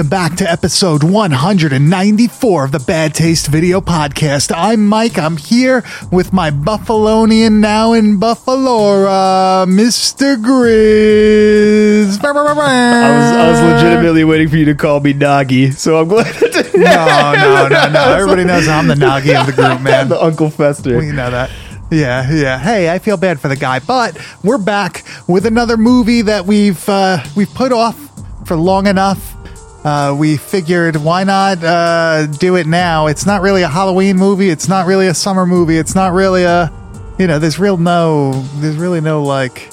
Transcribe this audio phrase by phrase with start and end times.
[0.00, 4.50] Welcome back to episode 194 of the Bad Taste Video Podcast.
[4.56, 5.18] I'm Mike.
[5.18, 10.42] I'm here with my Buffalonian now in Buffalora, Mr.
[10.42, 12.18] Grizz.
[12.24, 16.34] I was, I was legitimately waiting for you to call me Gnaghi, so I'm glad.
[16.34, 18.14] That No, no, no, no.
[18.14, 20.08] Everybody knows I'm the Gnaghi of the group, man.
[20.08, 20.96] the Uncle Fester.
[20.96, 21.50] We know that.
[21.90, 22.58] Yeah, yeah.
[22.58, 26.88] Hey, I feel bad for the guy, but we're back with another movie that we've
[26.88, 27.98] uh, we've put off
[28.46, 29.36] for long enough.
[29.84, 33.06] Uh, we figured why not uh, do it now?
[33.06, 34.50] It's not really a Halloween movie.
[34.50, 35.78] It's not really a summer movie.
[35.78, 36.70] It's not really a,
[37.18, 39.70] you know, there's real no, there's really no like,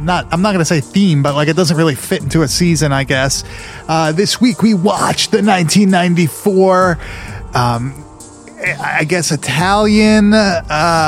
[0.00, 2.48] not, I'm not going to say theme, but like it doesn't really fit into a
[2.48, 3.44] season, I guess.
[3.86, 6.98] Uh, this week we watched the 1994,
[7.54, 8.02] um,
[8.58, 10.64] I guess Italian, uh,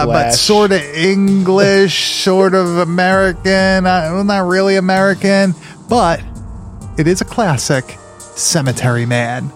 [0.07, 5.55] but sort of English, sort of American, uh, well, not really American,
[5.89, 6.21] but
[6.99, 9.51] it is a classic, Cemetery Man.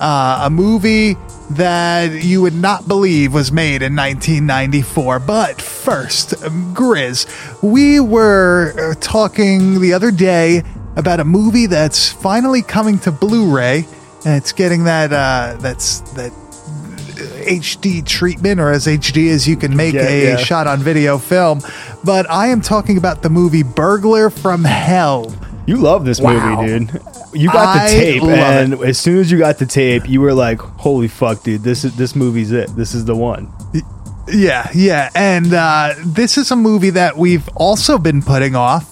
[0.00, 1.16] Uh, a movie
[1.50, 5.18] that you would not believe was made in 1994.
[5.20, 6.30] But first,
[6.74, 10.62] Grizz, we were uh, talking the other day
[10.96, 13.86] about a movie that's finally coming to Blu-ray,
[14.24, 16.32] and it's getting that uh, that's that
[17.46, 20.36] HD treatment, or as HD as you can make Yeah, a yeah.
[20.36, 21.60] shot on video film.
[22.02, 25.34] But I am talking about the movie Burglar from Hell.
[25.66, 26.60] You love this Wow.
[26.62, 27.00] movie, dude.
[27.32, 30.34] You got I the tape, and as soon as you got the tape, you were
[30.34, 31.62] like, "Holy fuck, dude!
[31.62, 32.74] This is this movie's it.
[32.76, 33.48] This is the one."
[34.32, 35.10] Yeah, yeah.
[35.14, 38.90] And uh, this is a movie that we've also been putting off.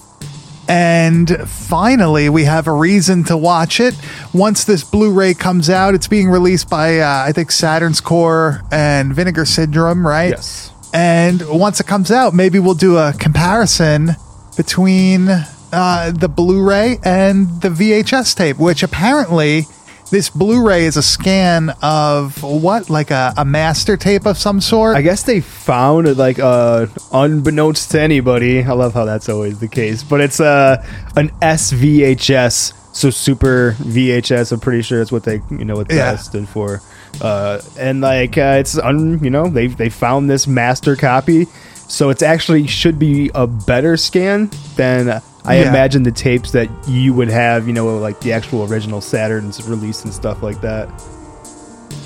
[0.69, 3.95] And finally, we have a reason to watch it.
[4.33, 8.63] Once this Blu ray comes out, it's being released by, uh, I think, Saturn's Core
[8.71, 10.31] and Vinegar Syndrome, right?
[10.31, 10.71] Yes.
[10.95, 14.17] And once it comes out, maybe we'll do a comparison
[14.57, 15.29] between
[15.73, 19.63] uh, the Blu ray and the VHS tape, which apparently
[20.11, 22.91] this Blu ray is a scan of what?
[22.91, 24.95] Like a, a master tape of some sort?
[24.97, 28.63] I guess they found like uh unbeknownst to anybody.
[28.63, 30.85] I love how that's always the case, but it's uh
[31.17, 34.53] an SVHS, so super VHS.
[34.53, 36.17] I'm pretty sure that's what they you know what that Yeah.
[36.17, 36.81] stood for.
[37.21, 41.47] Uh, and like uh, it's un you know they they found this master copy,
[41.89, 45.23] so it's actually should be a better scan than.
[45.45, 45.69] I Yeah.
[45.71, 50.05] imagine the tapes that you would have, you know, like the actual original Saturn's release
[50.05, 50.89] and stuff like that.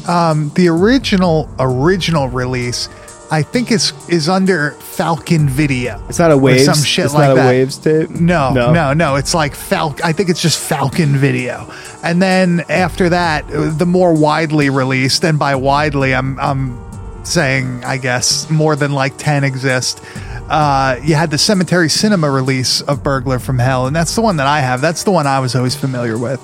[0.09, 2.89] Um, the original original release,
[3.31, 6.01] I think is is under Falcon Video.
[6.09, 6.65] It's not a waves.
[6.65, 7.47] some shit it's like not that.
[7.47, 8.11] a waves tape.
[8.11, 9.17] No, no, no, no.
[9.17, 10.05] It's like Falcon.
[10.05, 11.69] I think it's just Falcon Video,
[12.05, 16.79] and then after that, uh, the more widely released, and by widely, I'm I'm
[17.25, 20.01] saying I guess more than like ten exist.
[20.49, 24.37] Uh, you had the Cemetery Cinema release of Burglar from Hell, and that's the one
[24.37, 24.81] that I have.
[24.81, 26.41] That's the one I was always familiar with,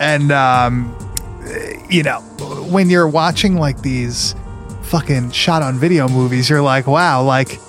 [0.00, 0.94] and um,
[1.88, 2.20] you know,
[2.70, 4.34] when you're watching like these
[4.82, 7.60] fucking shot on video movies, you're like, wow, like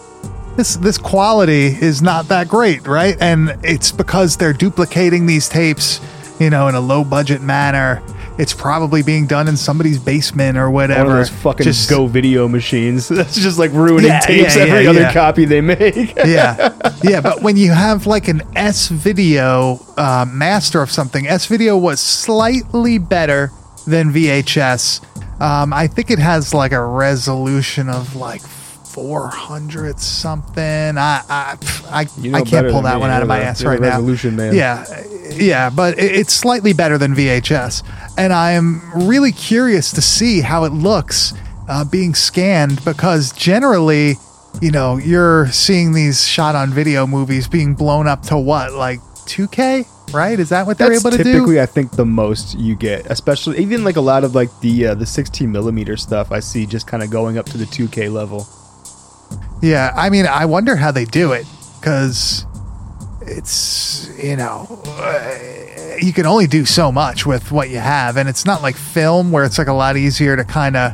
[0.55, 3.15] this this quality is not that great, right?
[3.19, 6.01] And it's because they're duplicating these tapes,
[6.39, 8.01] you know, in a low budget manner.
[8.37, 11.11] It's probably being done in somebody's basement or One whatever.
[11.11, 13.07] of those fucking Just- Go video machines.
[13.09, 15.13] That's just like ruining Yeah, tapes yeah, every yeah, other yeah.
[15.13, 16.15] copy they make.
[16.25, 17.21] yeah, yeah.
[17.21, 21.99] But when you have like an S video uh, master of something, S video was
[21.99, 23.51] slightly better
[23.87, 25.01] than VHS.
[25.41, 30.63] Um, I think it has like a resolution of like 400 something.
[30.97, 31.57] I I
[31.89, 33.89] I, You know I can't pull that one out of my ass right now.
[33.89, 34.55] resolution man.
[34.55, 34.83] Yeah,
[35.35, 37.83] yeah, but it's slightly better than VHS,
[38.17, 41.33] and I'm really curious to see how it looks
[41.67, 44.15] uh, being scanned because generally,
[44.61, 48.99] you know, you're seeing these shot on video movies being blown up to what, like
[49.27, 50.39] 2K, right?
[50.39, 51.39] Is that what they're That's able to typically, do?
[51.39, 54.87] Typically, I think, the most you get, especially even like a lot of like the
[54.87, 56.31] uh, the 16 millimeter stuff.
[56.31, 58.47] I see just kind of going up to the 2K level.
[59.61, 61.45] Yeah, I mean, I wonder how they do it
[61.79, 62.45] because
[63.27, 68.27] it's you know uh, you can only do so much with what you have, and
[68.29, 70.93] it's not like film where it's like a lot easier to kind of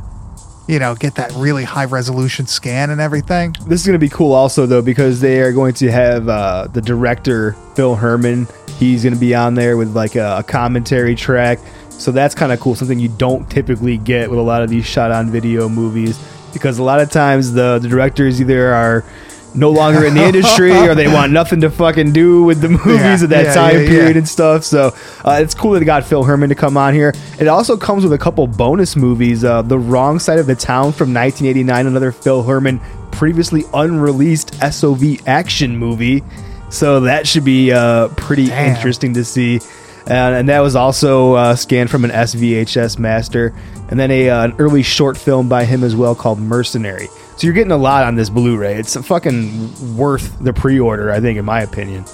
[0.67, 3.55] you know get that really high resolution scan and everything.
[3.67, 6.67] This is going to be cool also though because they are going to have uh,
[6.67, 8.47] the director Phil Herman.
[8.77, 11.59] He's going to be on there with like a, a commentary track.
[11.89, 12.75] So that's kind of cool.
[12.75, 16.19] Something you don't typically get with a lot of these shot on video movies
[16.51, 19.05] because a lot of times the, the directors either are
[19.55, 22.95] no longer in the industry or they want nothing to fucking do with the movies
[22.95, 24.63] Yeah, at that yeah, time yeah, period and stuff.
[24.63, 24.95] So
[25.25, 27.13] uh, it's cool that they got Phil Herman to come on here.
[27.39, 29.43] It also comes with a couple bonus movies.
[29.43, 32.79] Uh, the Wrong Side of the Town from 1989, another Phil Herman
[33.11, 36.23] previously unreleased SOV action movie.
[36.69, 38.75] So that should be uh, pretty Damn.
[38.75, 39.59] interesting to see.
[40.07, 43.53] And, and that was also uh, scanned from an SVHS master,
[43.89, 47.07] and then a uh, an early short film by him as well called Mercenary.
[47.35, 48.75] So you're getting a lot on this Blu-ray.
[48.75, 52.05] It's fucking worth the pre-order, I think, in my opinion.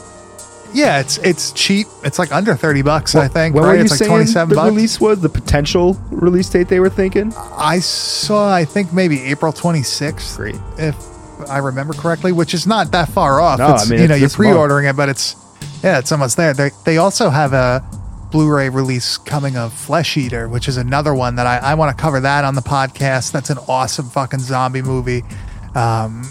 [0.71, 1.87] Yeah, it's it's cheap.
[2.03, 3.55] It's like under thirty bucks, I think.
[3.55, 3.71] When right?
[3.71, 4.69] were you it's like saying twenty seven the bucks.
[4.69, 7.33] release was the potential release date they were thinking?
[7.35, 10.39] I saw, I think maybe April twenty sixth,
[10.77, 10.95] if
[11.49, 13.57] I remember correctly, which is not that far off.
[13.57, 15.35] No, it's, I mean, you know, you're pre-ordering it, but it's
[15.83, 16.53] yeah, it's almost there.
[16.53, 17.83] They they also have a
[18.31, 22.01] Blu-ray release coming of Flesh Eater, which is another one that I, I want to
[22.01, 23.31] cover that on the podcast.
[23.31, 25.23] That's an awesome fucking zombie movie.
[25.75, 26.23] Um,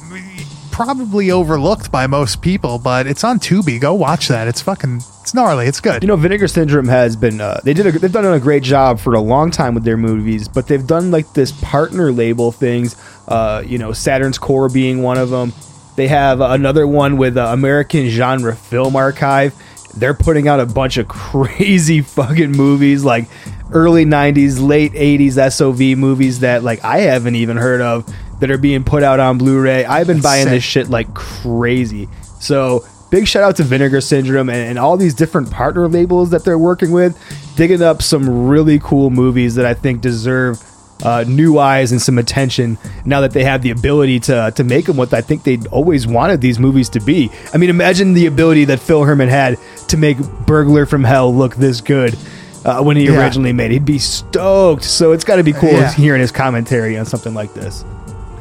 [0.71, 3.81] probably overlooked by most people, but it's on Tubi.
[3.81, 4.47] Go watch that.
[4.47, 5.67] It's fucking it's gnarly.
[5.67, 6.03] It's good.
[6.03, 9.01] You know, Vinegar Syndrome has been uh, they did a, they've done a great job
[9.01, 12.95] for a long time with their movies, but they've done like this partner label things.
[13.27, 15.53] Uh, you know, Saturn's Core being one of them.
[15.97, 19.53] They have another one with uh, American Genre Film Archive.
[19.97, 23.27] They're putting out a bunch of crazy fucking movies, like
[23.73, 28.09] early '90s, late '80s SOV movies that like I haven't even heard of
[28.41, 29.85] that are being put out on Blu-ray.
[29.85, 32.09] I've been That's buying this shit like crazy.
[32.41, 36.45] So big shout out to Vinegar Syndrome and, and all these different partner labels that
[36.45, 37.19] they're working with,
[37.57, 40.63] digging up some really cool movies that I think deserve
[41.03, 44.87] uh, new eyes and some attention now that they have the ability to to make
[44.87, 47.31] them what I think they always wanted these movies to be.
[47.55, 49.59] I mean, imagine the ability that Phil Herman had
[49.89, 52.17] to make Burglar from Hell look this good.
[52.65, 53.21] Uh, when he Yeah.
[53.23, 54.83] originally made it, he'd be stoked.
[54.83, 55.93] So it's got to be cool Yeah.
[55.93, 57.85] hearing his commentary on something like this.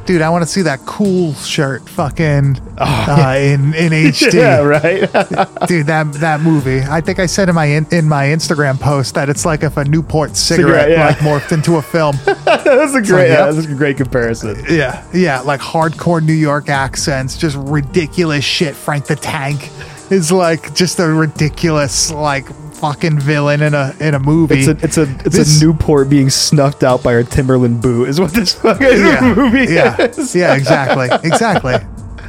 [0.07, 4.27] Dude, I want to see that cool shirt fucking uh, in in HD.
[4.37, 5.01] Oh, Yeah, right.
[5.67, 6.79] Dude, that that movie.
[6.79, 9.75] I think I said in my in, in my Instagram post that it's like if
[9.75, 11.07] a Newport cigarette, Cigarette, yeah.
[11.07, 12.15] like morphed into a film.
[12.45, 13.55] That's a great, like, yeah, yep.
[13.55, 14.63] that's a great comparison.
[14.69, 18.75] yeah, yeah, like hardcore New York accents, just ridiculous shit.
[18.75, 19.69] Frank the Tank
[20.09, 22.45] is like just a ridiculous like
[22.79, 24.59] fucking villain in a in a movie.
[24.59, 28.09] It's a it's a it's This- a Newport being snuffed out by a Timberland boot
[28.09, 30.35] is what this fucking yeah, movie yeah, is.
[30.35, 31.75] yeah, exactly, exactly.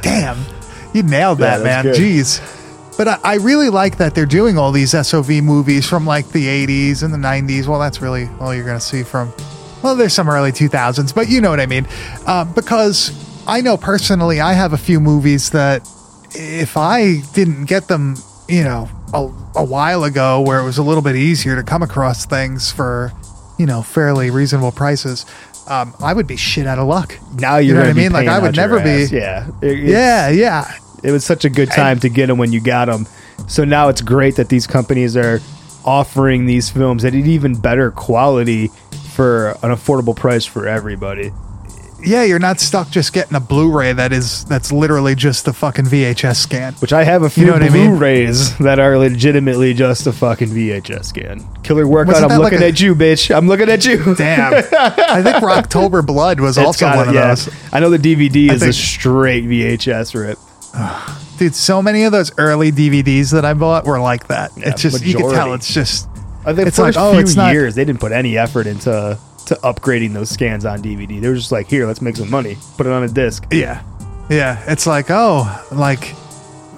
[0.01, 0.37] Damn,
[0.93, 1.83] you nailed that, that's man.
[1.83, 1.95] good.
[1.95, 2.55] Jeez.
[2.97, 6.45] But I, I really like that they're doing all these SOV movies from like the
[6.67, 7.65] 80s and the 90s.
[7.65, 9.31] Well, that's really all you're going to see from.
[9.81, 11.87] Well, there's some early 2000s, but you know what I mean.
[12.27, 13.13] Uh, because
[13.47, 15.87] I know personally, I have a few movies that
[16.35, 18.15] if I didn't get them,
[18.49, 21.81] you know, a, a while ago where it was a little bit easier to come
[21.83, 23.11] across things for,
[23.57, 25.25] you know, fairly reasonable prices,
[25.67, 27.17] um, I would be shit out of luck.
[27.39, 28.11] Now You you're know what I mean?
[28.11, 30.71] Like, I would never be- Yeah, It- Yeah, yeah.
[31.03, 33.07] It was such a good time to get them when you got them.
[33.47, 35.39] So now it's great that these companies are
[35.85, 38.67] offering these films at an even better quality
[39.13, 41.31] for an affordable price for everybody.
[42.01, 45.85] Yeah, you're not stuck just getting a Blu-ray that is that's literally just the fucking
[45.85, 46.73] VHS scan.
[46.75, 47.89] Which I have a few know what I mean?
[47.91, 51.45] Blu-rays that are legitimately just a fucking VHS scan.
[51.63, 52.17] Killer workout.
[52.23, 53.35] I'm that like looking a- at you, bitch.
[53.35, 54.15] I'm looking at you.
[54.15, 54.53] Damn.
[54.71, 57.27] I think Rocktober Blood was It's also got one of yeah.
[57.29, 57.49] those.
[57.73, 60.37] I know the DVD I is a straight VHS rip.
[61.37, 64.51] Dude, so many of those early DVDs that I bought were like that.
[64.57, 66.07] Yeah, it's just you can tell it's just
[66.45, 68.67] I think It's the like, oh, few it's not- years they didn't put any effort
[68.67, 69.17] into
[69.49, 71.19] to upgrading those scans on DVD.
[71.19, 73.45] They were just like, here, let's make some money, put it on a disc.
[73.51, 73.83] yeah.
[74.29, 76.11] Yeah, it's like, oh, like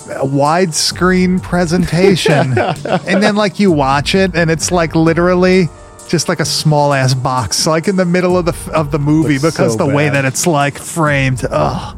[0.08, 2.58] a widescreen presentation.
[2.58, 5.68] and then like you watch it and it's like literally
[6.08, 9.38] just like a small ass box like in the middle of the of the movie
[9.38, 11.46] Looks because so the way that it's like framed.
[11.50, 11.96] Oh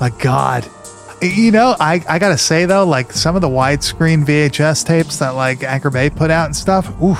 [0.00, 0.68] my god.
[1.20, 5.30] You know, I, I gotta say though, like some of the widescreen VHS tapes that
[5.30, 7.18] like Anchor Bay put out and stuff, oof,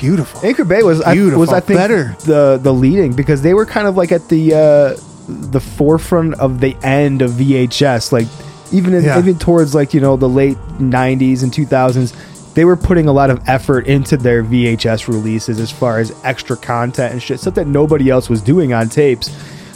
[0.00, 0.40] beautiful.
[0.44, 2.16] Anchor Bay was I, Beautiful, was I think better.
[2.24, 6.60] the the leading because they were kind of like at the uh, the forefront of
[6.60, 8.10] the end of VHS.
[8.12, 8.26] Like
[8.72, 9.18] even in, Yeah.
[9.18, 13.30] even towards like you know the late '90s and 2000s, they were putting a lot
[13.30, 17.66] of effort into their VHS releases as far as extra content and shit, stuff that
[17.66, 19.30] nobody else was doing on tapes.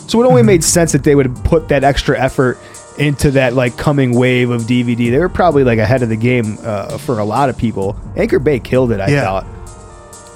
[0.07, 0.47] So it only Mm-hmm.
[0.47, 2.59] made sense that they would put that extra effort
[2.99, 5.11] into that like coming wave of DVD.
[5.11, 7.97] They were probably like ahead of the game uh, for a lot of people.
[8.17, 9.01] Anchor Bay killed it.
[9.01, 9.23] I Yeah.
[9.25, 9.47] thought.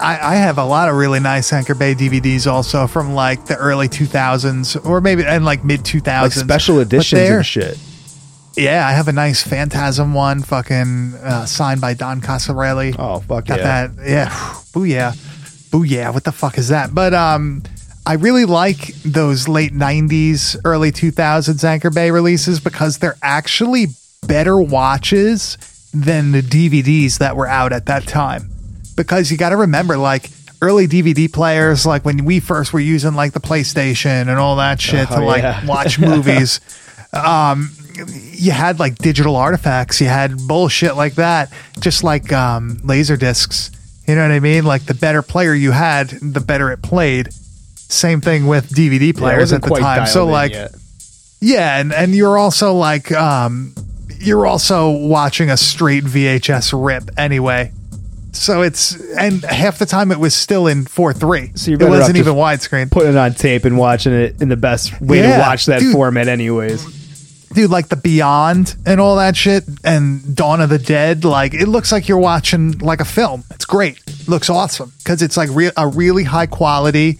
[0.00, 3.57] I, I have a lot of really nice Anchor Bay DVDs also from like the
[3.57, 6.23] early 2000s or maybe and like mid 2000s.
[6.23, 7.78] like special editions and shit.
[8.57, 12.97] Yeah, I have a nice Phantasm one, fucking uh, signed by Don Coscarelli.
[12.99, 13.87] Oh fuck Got yeah!
[13.87, 14.09] that?
[14.09, 14.28] Yeah,
[14.73, 15.12] booyah.
[15.71, 16.95] Booyah, what the fuck is that?
[16.95, 17.62] But um,
[18.07, 23.87] I really like those late '90s, early 2000s Anchor Bay releases because they're actually
[24.26, 25.57] better watches
[25.95, 28.50] than the DVDs that were out at that time.
[28.99, 33.14] Because you got to remember, like early DVD players, like when we first were using
[33.14, 35.64] like the PlayStation and all that shit to Oh, like yeah.
[35.67, 36.61] watch movies.
[37.12, 37.71] um,
[38.33, 43.71] you had like digital artifacts, you had bullshit like that, just like um, laser discs.
[44.07, 44.64] You know what I mean?
[44.64, 47.33] Like the better player you had, the better it played.
[47.76, 50.07] Same thing with DVD players wasn't at the time.
[50.07, 50.52] So like,
[51.40, 53.75] yeah, and and you're also like, um,
[54.19, 57.73] you're also watching a straight VHS rip anyway.
[58.38, 61.50] So it's and half the time it was still in four three.
[61.54, 62.90] So you're it better off wasn't just even widescreen.
[62.90, 65.80] putting it on tape and watching it in the best way Yeah, to watch that
[65.80, 65.92] dude.
[65.92, 66.85] format, anyways.
[67.54, 71.25] dude, like the Beyond and all that shit, and Dawn of the Dead.
[71.25, 73.45] Like it looks like you're watching like a film.
[73.50, 74.00] It's great.
[74.28, 77.18] looks awesome because it's like re- a really high quality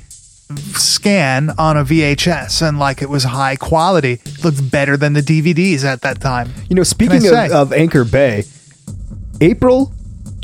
[0.75, 4.21] scan on a VHS, and like it was high quality.
[4.25, 6.51] It looks better than the DVDs at that time.
[6.69, 7.47] You know, speaking say?
[7.47, 8.45] of, of Anchor Bay,
[9.41, 9.93] April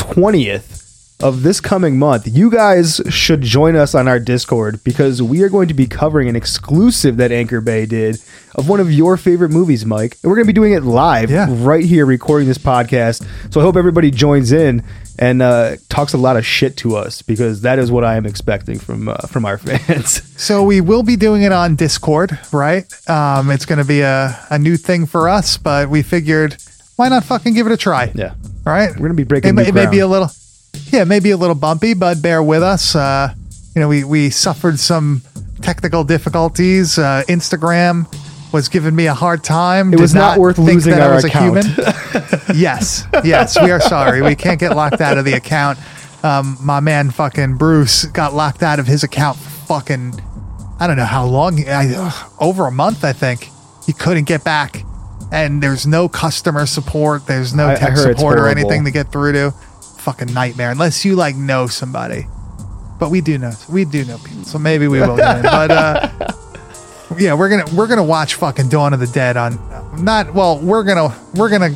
[0.05, 0.83] 20th
[1.23, 5.49] of this coming month, you guys should join us on our Discord because we are
[5.49, 8.17] going to be covering an exclusive that Anchor Bay did
[8.55, 10.19] of one of your favorite movies, Mike.
[10.23, 11.47] And we're going to be doing it live Yeah.
[11.51, 13.27] right here, recording this podcast.
[13.53, 14.83] So I hope everybody joins in
[15.19, 18.27] and uh, talks a lot of shit to us because that is what I am
[18.27, 20.21] expecting from uh, from our fans.
[20.41, 22.85] So we will be doing it on Discord, right?
[23.09, 26.57] Um, it's going to be a, a new thing for us, but we figured
[26.97, 28.11] why not fucking give it a try?
[28.15, 28.35] yeah.
[28.67, 28.91] All right.
[28.91, 30.29] We're gonna be breaking It, may, new it may be a little,
[30.87, 32.95] yeah, it may be a little bumpy, but bear with us.
[32.97, 33.35] Uh,
[33.75, 35.23] you know, we we suffered some
[35.61, 36.99] technical difficulties.
[36.99, 38.07] Uh, Instagram
[38.53, 39.93] was giving me a hard time.
[39.93, 41.65] It was not worth think losing that I our was a account.
[41.67, 42.41] human.
[42.55, 44.23] yes, yes, we are sorry.
[44.23, 45.79] We can't get locked out of the account.
[46.23, 49.37] Um, my man, fucking Bruce, got locked out of his account.
[49.37, 50.15] Fucking,
[50.79, 51.67] I don't know how long.
[51.69, 53.51] I, ugh, over a month, I think.
[53.85, 54.85] He couldn't get back,
[55.35, 57.27] and there's no customer support.
[57.27, 59.51] There's no I- I tech it's support or anything to get through to.
[59.99, 60.71] Fucking nightmare.
[60.71, 62.27] Unless you like know somebody,
[62.99, 63.53] but we do know.
[63.71, 65.17] We do know people, so maybe we will.
[65.17, 66.09] But uh,
[67.19, 69.59] yeah, we're gonna we're gonna watch fucking Dawn of the Dead on
[70.05, 70.59] not well.
[70.59, 71.75] We're gonna we're gonna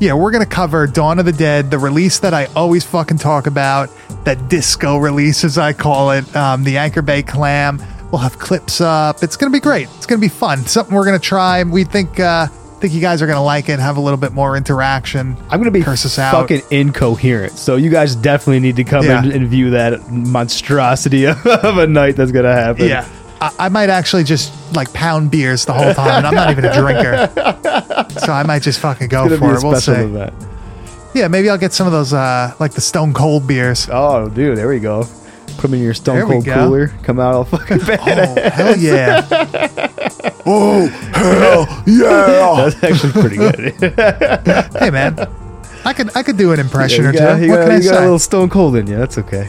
[0.00, 3.46] yeah we're gonna cover Dawn of the Dead, the release that I always fucking talk
[3.46, 3.88] about,
[4.24, 7.82] that disco release as I call it, um, the Anchor Bay Clam.
[8.14, 9.24] We'll have clips up.
[9.24, 9.88] It's gonna be great.
[9.96, 10.64] It's gonna be fun.
[10.66, 11.64] Something we're gonna try.
[11.64, 13.80] We think uh, think you guys are gonna like it.
[13.80, 15.36] Have a little bit more interaction.
[15.50, 16.30] I'm gonna be curse us out.
[16.30, 17.54] fucking incoherent.
[17.58, 19.20] So you guys definitely need to come Yeah.
[19.24, 22.86] and, and view that monstrosity of a night that's gonna happen.
[22.86, 23.04] Yeah.
[23.40, 26.64] I, I might actually just like pound beers the whole time, and I'm not even
[26.66, 27.32] a drinker,
[28.20, 29.64] so I might just fucking go for it.
[29.64, 30.28] We'll see.
[31.18, 33.88] Yeah, maybe I'll get some of those, uh, like the Stone Cold beers.
[33.90, 35.04] Oh, dude, there we go.
[35.56, 36.54] Put them in your Stone Cold go.
[36.54, 36.88] cooler.
[37.02, 38.38] Come out all fucking bad.
[38.46, 39.26] Oh hell yeah!
[40.46, 42.68] Oh, hell yeah!
[42.70, 43.74] That's actually pretty good.
[44.78, 45.18] hey man,
[45.86, 47.44] I could I could do an impression you or got, two.
[47.44, 47.96] you What got- can I got say?
[47.96, 48.96] a little Stone Cold in you.
[48.96, 49.48] That's okay.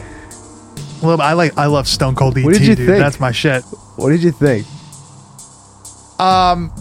[1.02, 2.86] Well, I like I love Stone Cold ET, What did you dude.
[2.86, 2.98] think?
[2.98, 3.62] That's my shit.
[3.96, 4.66] What did you think?
[6.18, 6.72] Um,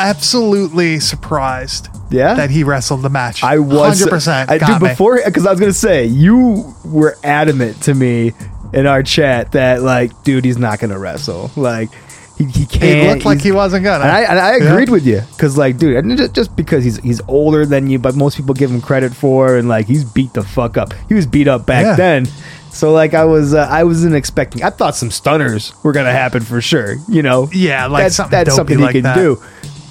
[0.00, 3.44] Absolutely surprised Yeah, that he wrestled the match.
[3.44, 4.50] I was hundred percent.
[4.50, 8.32] I dude, before because I was gonna say you were adamant to me
[8.72, 11.50] in our chat that like, dude, he's not gonna wrestle.
[11.56, 11.90] Like,
[12.38, 12.82] he, he can't.
[12.84, 14.02] It looked like he wasn't gonna.
[14.04, 14.72] And I, and I Yeah.
[14.72, 17.98] agreed with you because, like, dude, and ju- just because he's he's older than you,
[17.98, 20.94] but most people give him credit for, and like he's beat the fuck up.
[21.08, 21.96] He was beat up back Yeah.
[21.96, 22.26] then,
[22.70, 24.62] so like I was uh, I wasn't expecting.
[24.62, 26.94] I thought some stunners were gonna happen for sure.
[27.08, 29.16] You know, Yeah, like that's something that's something he like can that.
[29.16, 29.42] do.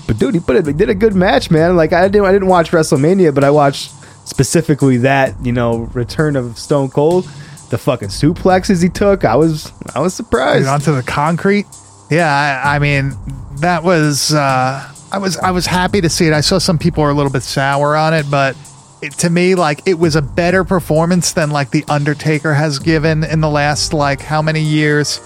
[0.10, 0.66] But dude, he put it.
[0.66, 1.76] He did a good match, man.
[1.76, 3.92] Like I didn't I didn't watch WrestleMania, but I watched
[4.28, 7.26] specifically that you know return of Stone Cold,
[7.70, 9.24] the fucking suplexes he took.
[9.24, 10.68] I was I was surprised.
[10.68, 11.68] Onto the concrete.
[12.10, 12.26] Yeah,
[12.66, 13.14] I, I mean,
[13.58, 14.34] that was.
[14.34, 16.34] Uh, I was I was happy to see it.
[16.34, 18.58] I saw some people are a little bit sour on it, but
[19.02, 23.24] it, to me, like it was a better performance than like the Undertaker has given
[23.24, 25.22] in the last like how many years.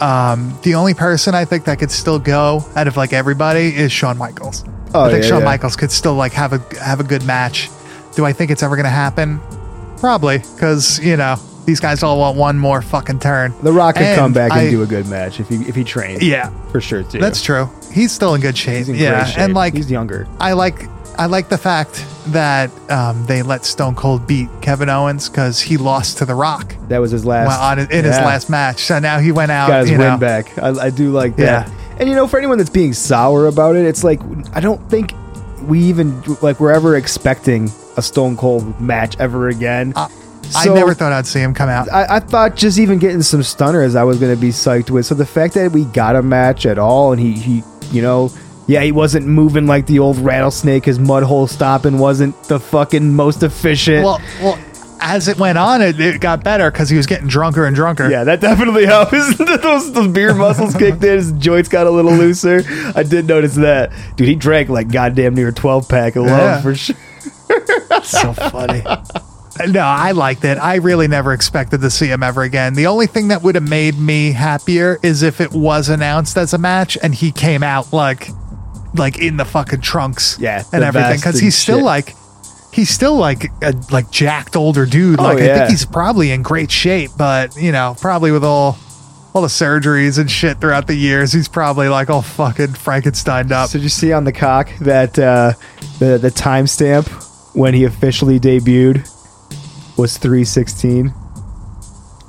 [0.00, 3.92] Um, the only person I think that could still go out of like everybody is
[3.92, 4.64] Shawn Michaels.
[4.94, 5.44] Oh, I think yeah, Shawn yeah.
[5.46, 7.68] Michaels could still like have a have a good match.
[8.14, 9.40] Do I think it's ever going to happen?
[9.98, 13.54] Probably, because you know these guys all want one more fucking turn.
[13.62, 15.84] the Rock could come back and I- do a good match if he if he
[15.84, 16.22] trained.
[16.22, 17.18] Yeah, for sure too.
[17.18, 17.68] that's true.
[17.92, 18.78] He's still in good shape.
[18.78, 19.38] He's in yeah, great shape.
[19.38, 20.26] and like he's younger.
[20.40, 25.28] I like I like the fact that um, they let Stone Cold beat Kevin Owens
[25.28, 28.24] because he lost to The Rock That was his last well, on, in his yeah.
[28.24, 28.80] last match.
[28.82, 29.68] So now he went out.
[29.68, 30.56] got his you win know, back.
[30.58, 31.68] I, I do like that.
[31.68, 31.96] Yeah.
[31.98, 34.20] And you know, for anyone that's being sour about it, it's like
[34.52, 35.12] I don't think
[35.62, 39.92] we even like we're ever expecting a Stone Cold match ever again.
[39.94, 40.08] Uh,
[40.56, 41.90] I So- never thought I'd see him come out.
[41.92, 45.06] I, I thought just even getting some stunners, I was going to be psyched with.
[45.06, 48.30] So the fact that we got a match at all, and he, he, you know,
[48.66, 50.84] yeah, he wasn't moving like the old rattlesnake.
[50.84, 54.04] His mud hole stopping wasn't the fucking most efficient.
[54.04, 54.58] Well, well,
[55.00, 58.08] as it went on, it, it got better because he was getting drunker and drunker.
[58.08, 59.12] yeah, that definitely helped.
[59.12, 61.16] those, those beer muscles kicked in.
[61.16, 62.62] His joints got a little looser.
[62.94, 63.92] I did notice that.
[64.16, 66.62] Dude, he drank like goddamn near a 12 pack alone Yeah.
[66.62, 66.96] for sure.
[68.02, 68.82] so funny.
[69.68, 70.58] No, I liked it.
[70.58, 72.74] I really never expected to see him ever again.
[72.74, 76.52] The only thing that would have made me happier is if it was announced as
[76.54, 78.30] a match and he came out like,
[78.94, 81.84] like in the fucking trunks, Yeah, and everything, because he's still shit.
[81.84, 82.14] like,
[82.72, 85.18] he's still like a like jacked older dude.
[85.20, 88.78] Oh, Like I think he's probably in great shape, but you know, probably with all.
[89.36, 93.68] All the surgeries and shit throughout the years, he's probably like all fucking Frankensteined up.
[93.68, 95.54] So did you see on the cock that uh,
[95.98, 97.08] the the timestamp
[97.52, 99.02] when he officially debuted
[99.98, 101.12] was three sixteen?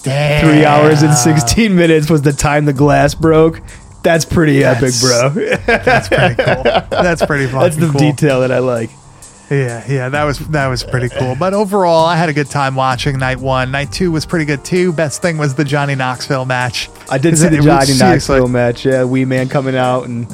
[0.02, 0.46] Damn.
[0.46, 3.62] Three hours and sixteen minutes was the time the glass broke.
[4.06, 5.76] That's pretty That's- epic, bro.
[5.84, 6.64] That's pretty cool.
[6.64, 8.00] That's pretty fucking That's the cool.
[8.00, 8.90] detail that I like.
[9.50, 11.36] Yeah, yeah, that was that was pretty cool.
[11.40, 13.70] But overall, I had a good time watching night one.
[13.72, 14.92] Night two was pretty good too.
[14.92, 16.90] Best thing was the Johnny Knoxville match.
[17.12, 18.86] I did see it- the was Johnny Knoxville match.
[18.86, 20.28] Yeah, Wee Man coming out and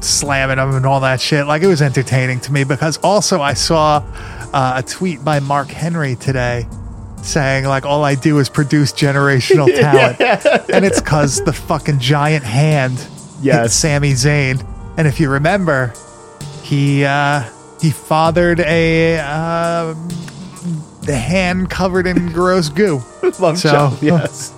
[0.00, 1.46] slamming him and all that shit.
[1.46, 4.02] Like it was entertaining to me because also I saw
[4.52, 6.66] uh, a tweet by Mark Henry today
[7.22, 10.20] saying like all I do is produce generational talent,
[10.70, 13.08] and it's because the fucking giant hand hit
[13.42, 13.74] Yes.
[13.74, 14.64] Sami Zayn.
[14.96, 15.92] And if you remember,
[16.62, 17.42] he uh,
[17.80, 19.94] he fathered a uh,
[21.02, 23.02] the hand covered in gross goo.
[23.40, 24.52] Love So- Chuck, yes.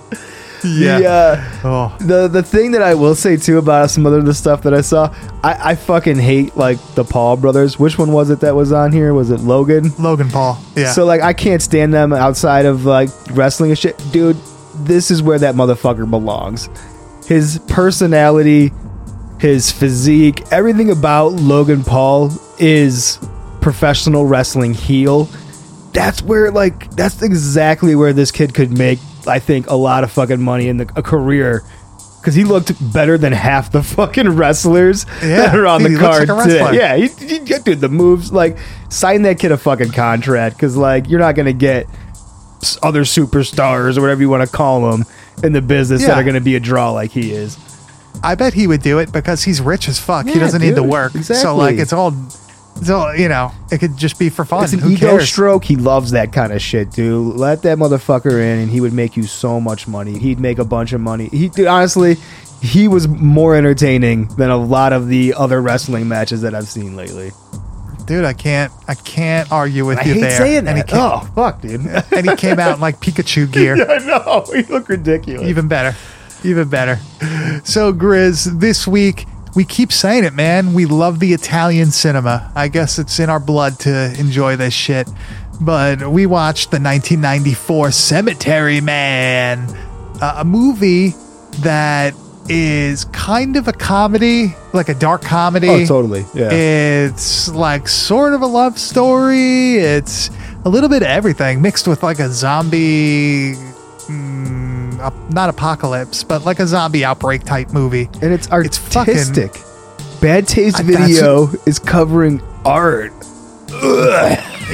[0.79, 0.99] Yeah.
[0.99, 1.97] The, uh, Oh.
[1.99, 4.73] the the thing that I will say too about some other of the stuff that
[4.73, 7.79] I saw, I, I fucking hate like the Paul brothers.
[7.79, 9.13] Which one was it that was on here?
[9.13, 9.91] Was it Logan?
[9.99, 10.57] Logan Paul.
[10.75, 10.91] Yeah.
[10.91, 13.97] So like I can't stand them outside of like wrestling and shit.
[14.11, 14.37] Dude,
[14.75, 16.69] this is where that motherfucker belongs.
[17.27, 18.71] His personality,
[19.39, 23.17] his physique, everything about Logan Paul is
[23.61, 25.27] professional wrestling heel.
[25.93, 30.11] That's where like that's exactly where this kid could make I think a lot of
[30.11, 31.63] fucking money in the, a career.
[32.23, 35.99] Cause he looked better than half the fucking wrestlers Yeah, that are on dude, the
[35.99, 36.75] card like today.
[36.75, 38.57] Yeah, he, he, dude, the moves like
[38.89, 41.85] sign that kid a fucking contract because like you're not gonna get
[42.81, 45.05] other superstars or whatever you want to call them
[45.43, 47.59] in the business that are gonna be a draw like he is.
[48.23, 50.25] I bet he would do it because he's rich as fuck.
[50.25, 51.11] he doesn't need to dude, work.
[51.11, 52.11] So like it's all
[52.89, 54.63] all you know, it could just be for fun.
[54.65, 55.29] It's an Who ego cares?
[55.29, 55.63] stroke.
[55.65, 57.35] He loves that kind of shit, dude.
[57.35, 60.17] Let that motherfucker in, and he would make you so much money.
[60.19, 61.27] He'd make a bunch of money.
[61.29, 62.17] He, dude, honestly,
[62.61, 66.95] he was more entertaining than a lot of the other wrestling matches that I've seen
[66.95, 67.31] lately.
[68.05, 70.37] Dude, I can't I can't argue with I you hate there.
[70.37, 70.87] saying and he that.
[70.87, 71.81] came, Oh, fuck, dude.
[72.11, 73.73] and he came out in like Pikachu gear.
[73.75, 74.45] I know.
[74.53, 75.47] He looked ridiculous.
[75.47, 75.97] Even better.
[76.43, 76.97] Even better.
[77.63, 80.73] So, Grizz, this week, we keep saying it, man.
[80.73, 82.51] We love the Italian cinema.
[82.55, 85.09] I guess it's in our blood to enjoy this shit.
[85.61, 89.59] But we watched the 1994 Cemetery Man,
[90.21, 91.13] uh, a movie
[91.59, 92.13] that
[92.49, 95.69] is kind of a comedy, like a dark comedy.
[95.69, 96.25] Oh, totally.
[96.33, 96.49] Yeah.
[96.51, 99.75] It's like sort of a love story.
[99.75, 100.29] It's
[100.65, 104.74] a little bit of everything mixed with like a zombie, mm,
[105.05, 108.09] ap- not apocalypse, but like a zombie outbreak type movie.
[108.21, 109.61] and it's It's fucking- artistic.
[110.21, 113.13] Bad Taste I- Video is covering art.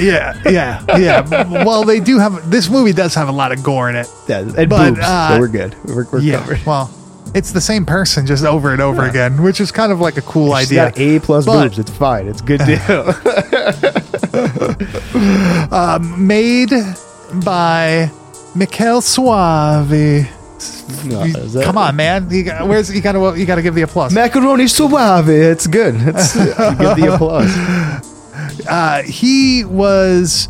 [0.00, 1.26] Yeah, yeah, yeah.
[1.64, 4.08] well, they do have this movie does have a lot of gore in it.
[4.28, 5.00] Yeah, and But, boobs.
[5.02, 5.74] uh, so we're good.
[5.84, 6.64] We're, we're yeah, covered.
[6.64, 6.90] well,
[7.34, 10.22] it's the same person just over and over again, which is kind of like a
[10.22, 10.90] cool She's idea.
[10.90, 11.78] got A plus But- boobs.
[11.78, 12.28] It's fine.
[12.28, 12.78] It's good deal.
[16.18, 16.70] Made
[17.44, 18.10] by
[18.54, 20.28] Michele Soavi.
[21.04, 22.28] No, Come on, man!
[22.30, 24.14] You got, where's you got to you got to give the applause.
[24.14, 25.28] Macaroni suave.
[25.28, 25.94] It's good.
[25.96, 27.50] It's, you give the applause.
[28.68, 30.48] uh, he was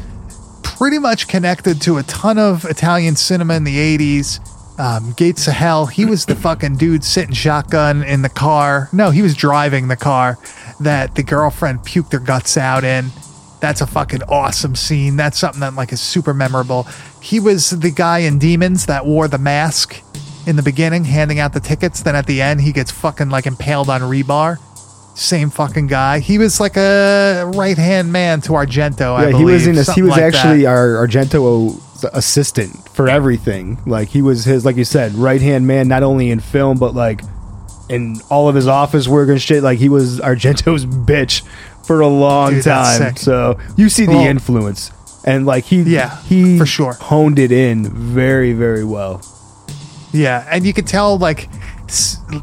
[0.62, 4.40] pretty much connected to a ton of Italian cinema in the 80s.
[4.78, 8.88] Um, Gates of Hell, he was the fucking dude sitting shotgun in the car.
[8.92, 10.38] No, he was driving the car
[10.80, 13.10] that the girlfriend puked her guts out in.
[13.60, 15.16] That's a fucking awesome scene.
[15.16, 16.86] That's something that like is super memorable.
[17.22, 20.02] He was the guy in Demons that wore the mask
[20.46, 22.02] in the beginning, handing out the tickets.
[22.02, 24.58] Then at the end, he gets fucking like impaled on rebar.
[25.16, 26.18] Same fucking guy.
[26.20, 29.14] He was like a right hand man to Argento.
[29.14, 29.78] I Yeah, he was in.
[29.78, 30.68] A, he was like actually that.
[30.68, 31.80] our Argento
[32.14, 33.78] assistant for everything.
[33.87, 36.94] Like he was his, like you said, right hand man, not only in film but
[36.94, 37.20] like
[37.88, 39.62] in all of his office work and shit.
[39.62, 41.42] Like he was Argento's bitch
[41.87, 43.14] for a long Dude, time.
[43.16, 44.90] So you see the Well- influence.
[45.24, 46.94] And like he Yeah, he for sure.
[46.94, 49.20] honed it in very very well.
[50.12, 51.48] Yeah, and you could tell like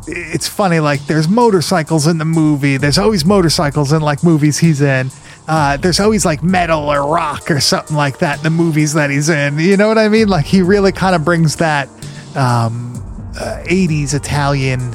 [0.08, 2.78] it's funny like there's motorcycles in the movie.
[2.78, 5.10] There's always motorcycles in like movies he's in.
[5.48, 9.10] Uh, there's always like metal or rock or something like that in the movies that
[9.10, 9.58] he's in.
[9.58, 10.28] You know what I mean?
[10.28, 11.90] Like he really kind of brings that
[12.36, 12.94] um,
[13.40, 14.94] uh, 80s Italian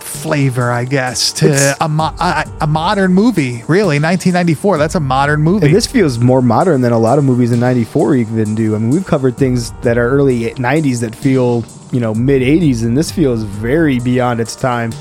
[0.00, 3.62] flavor, I guess, to a, mo- a, a modern movie.
[3.68, 4.78] Really, 1994.
[4.78, 5.66] That's a modern movie.
[5.66, 8.74] And this feels more modern than a lot of movies in '94 even do.
[8.74, 12.84] I mean, we've covered things that are early '90s that feel, you know, mid '80s,
[12.84, 14.92] and this feels very beyond its time.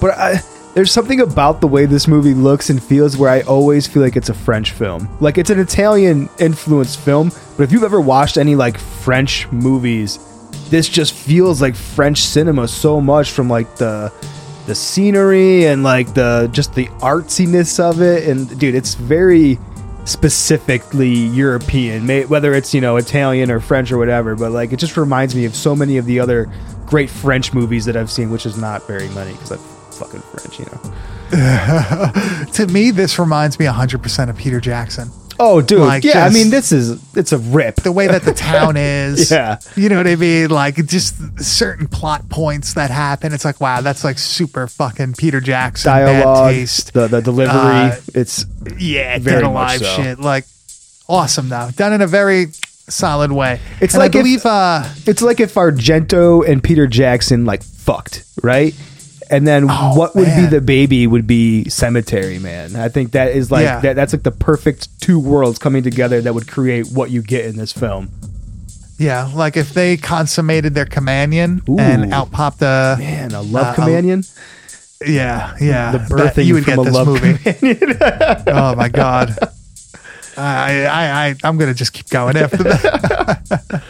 [0.00, 0.40] But I,
[0.74, 4.14] there's something about the way this movie looks and feels where I always feel like
[4.14, 5.08] it's a French film.
[5.20, 10.18] Like it's an Italian influenced film, but if you've ever watched any like French movies,
[10.70, 14.12] this just feels like French cinema so much from like the
[14.66, 19.58] the scenery and like the just the artsiness of it and dude it's very
[20.04, 24.96] specifically European whether it's you know Italian or French or whatever but like it just
[24.96, 26.50] reminds me of so many of the other
[26.84, 30.58] great French movies that I've seen which is not very many because I'm fucking French
[30.58, 30.92] you know
[31.30, 35.10] to me, this reminds me 100% of Peter Jackson.
[35.38, 38.32] Oh dude Like, yeah I mean this is it's a rip the way that the
[38.32, 39.30] town is.
[39.30, 39.58] Yeah.
[39.76, 40.48] You know what I mean?
[40.50, 43.32] Like just certain plot points that happen.
[43.32, 45.90] It's like, wow, that's like super fucking Peter Jackson.
[45.90, 46.92] dialogue Bad taste.
[46.92, 48.44] the the delivery Uh, it's
[48.78, 49.96] yeah, very dead alive so.
[49.96, 50.18] shit.
[50.18, 50.44] Like
[51.08, 51.70] awesome though.
[51.76, 52.46] Done in a very
[52.88, 53.60] solid way.
[53.80, 58.24] It's And like I if- uh it's like if Argento and Peter Jackson like fucked,
[58.42, 58.74] right?
[59.30, 62.76] And then Oh, what would be the baby would be Cemetery Man.
[62.76, 63.80] I think that is like Yeah.
[63.80, 67.44] that, that's like the perfect two worlds coming together that would create what you get
[67.44, 68.10] in this film.
[68.98, 71.78] yeah, like if they consummated their companion Ooh.
[71.78, 74.24] and out popped a Man, a love Uh, companion.
[75.04, 75.92] yeah, yeah.
[75.92, 77.34] the birthing you would from get a this love movie.
[77.38, 77.98] companion.
[78.46, 79.36] oh my god.
[80.38, 83.82] I, I, I, I'm gonna just keep going after that.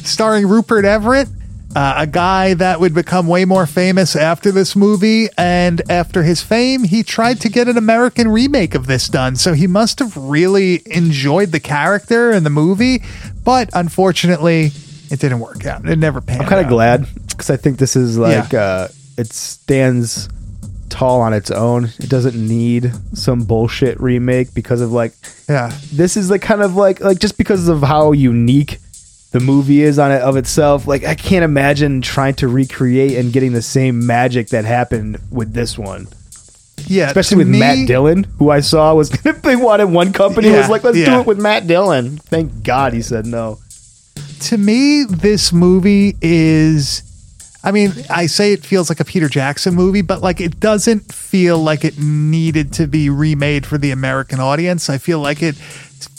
[0.04, 1.28] Starring Rupert Everett,
[1.74, 6.40] uh, a guy that would become way more famous after this movie, and after his
[6.42, 9.36] fame, he tried to get an American remake of this done.
[9.36, 13.02] So he must have really enjoyed the character and the movie,
[13.44, 14.70] but unfortunately,
[15.10, 15.88] it didn't work out.
[15.88, 16.42] It never panned.
[16.42, 18.60] I'm kind of glad because I think this is like Yeah.
[18.60, 20.28] uh, it stands
[20.88, 21.86] tall on its own.
[21.98, 25.12] It doesn't need some bullshit remake because of like
[25.48, 28.78] Yeah, this is like kind of like like just because of how unique
[29.34, 33.32] the movie is on it of itself like i can't imagine trying to recreate and
[33.32, 36.06] getting the same magic that happened with this one
[36.86, 37.06] yeah.
[37.06, 39.10] especially with me- matt dillon who i saw was
[39.42, 43.02] they wanted one company was like let's do it with matt dillon thank god he
[43.02, 43.58] said no
[44.44, 47.02] to me, this movie is.
[47.62, 51.12] I mean, I say it feels like a Peter Jackson movie, but like it doesn't
[51.12, 54.90] feel like it needed to be remade for the American audience.
[54.90, 55.56] I feel like it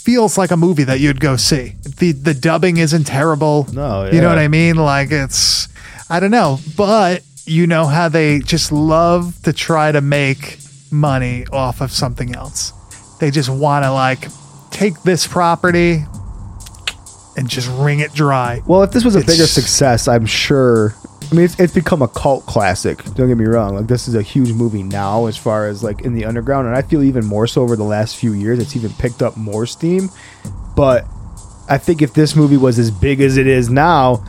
[0.02, 1.74] feels like a movie that you'd go see.
[1.98, 3.66] The the dubbing isn't terrible.
[3.72, 4.76] No, you know what I mean?
[4.76, 5.68] Like it's
[6.10, 10.58] I don't know, but you know how they just love to try to make
[10.90, 12.72] money off of something else.
[13.18, 14.28] They just want to like
[14.70, 16.04] take this property
[17.36, 18.62] and just wring it dry.
[18.66, 20.94] well if this was a bigger success i'm sure
[21.30, 24.14] i mean it's, it's become a cult classic don't get me wrong like this is
[24.14, 27.24] a huge movie now as far as like in the underground and i feel even
[27.24, 30.08] more so over the last few years it's even picked up more steam
[30.76, 31.04] but
[31.68, 34.22] I think if this movie was as big as it is now,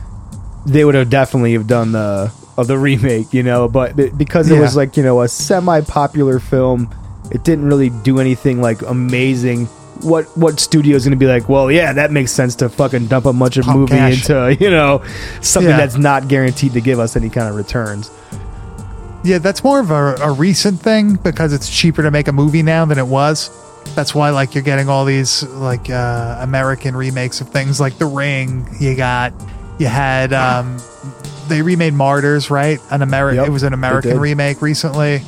[0.66, 3.68] they would have definitely have done the of the remake, you know.
[3.68, 4.62] But be- because it Yeah.
[4.62, 6.92] was like you know a semi-popular film,
[7.30, 9.68] it didn't really do anything like amazing.
[10.02, 11.48] What what studio is going to be like?
[11.48, 14.28] Well, yeah, that makes sense to fucking dump a bunch of Pump movie cash.
[14.30, 15.02] into you know
[15.40, 15.76] something Yeah.
[15.76, 18.10] that's not guaranteed to give us any kind of returns.
[19.24, 22.62] Yeah, that's more of a, a recent thing because it's cheaper to make a movie
[22.62, 23.50] now than it was.
[23.96, 28.06] That's why like you're getting all these like uh, American remakes of things like The
[28.06, 28.68] Ring.
[28.78, 29.32] You got
[29.78, 30.78] you had um,
[31.48, 32.78] they remade Martyrs, right?
[32.92, 34.20] An American Yep, it was an they American did.
[34.20, 35.22] remake recently.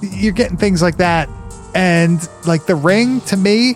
[0.00, 1.28] You're getting things like that.
[1.74, 3.74] And like The Ring to me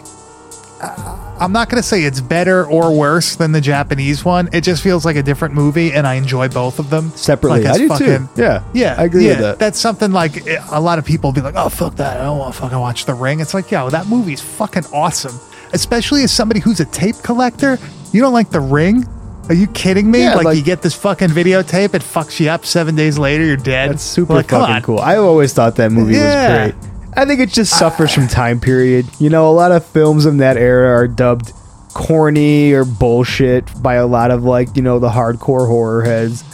[0.81, 4.49] Uh, I'm not going to say it's better or worse than the Japanese one.
[4.53, 7.75] It just feels like a different movie and I enjoy both of them Separately, Like,
[7.75, 8.29] I do too.
[8.37, 9.59] Yeah, yeah, I agree yeah, with that.
[9.59, 12.21] That's something like a lot of people be like, "Oh fuck that!
[12.21, 15.39] I don't want to fucking watch The Ring." It's like, yo, that movie's fucking awesome.
[15.73, 17.79] Especially as somebody who's a tape collector,
[18.13, 19.05] you don't like The Ring?
[19.49, 20.21] Are you kidding me?
[20.23, 22.67] Yeah, like, like- you get this fucking videotape, it fucks you up.
[22.67, 23.91] Seven days later, you're dead.
[23.93, 24.99] That's super Like, fucking cool.
[25.01, 26.67] I always thought that movie Yeah.
[26.67, 26.91] was great.
[27.19, 29.07] I think it just suffers from time period.
[29.19, 31.53] You know, a lot of films in that era are dubbed
[31.95, 36.45] corny or bullshit by a lot of like, you know, the hardcore horror heads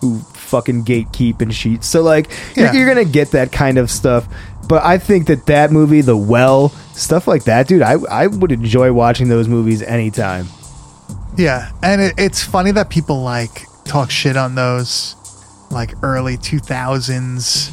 [0.00, 1.86] who fucking gatekeep and sheets.
[1.88, 2.72] So like Yeah.
[2.72, 4.26] you're, you're gonna get that kind of stuff.
[4.68, 8.52] But I think that that movie, The Well, stuff like that, dude, I I would
[8.52, 10.46] enjoy watching those movies anytime.
[11.36, 15.16] Yeah, and it, it's funny that people like talk shit on those
[15.70, 17.72] like early 2000s,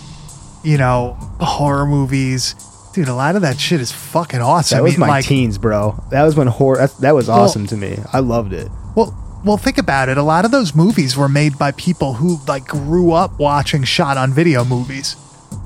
[0.63, 2.55] you know, horror movies.
[2.93, 4.77] Dude, a lot of that shit is fucking awesome.
[4.77, 6.03] That was I mean, my like, teens, bro.
[6.09, 6.77] That was when horror.
[6.77, 7.99] That, that was awesome to me.
[8.11, 8.69] I loved it.
[8.95, 10.17] Well, well, think about it.
[10.17, 14.17] A lot of those movies were made by people who like grew up watching shot
[14.17, 15.15] on video movies.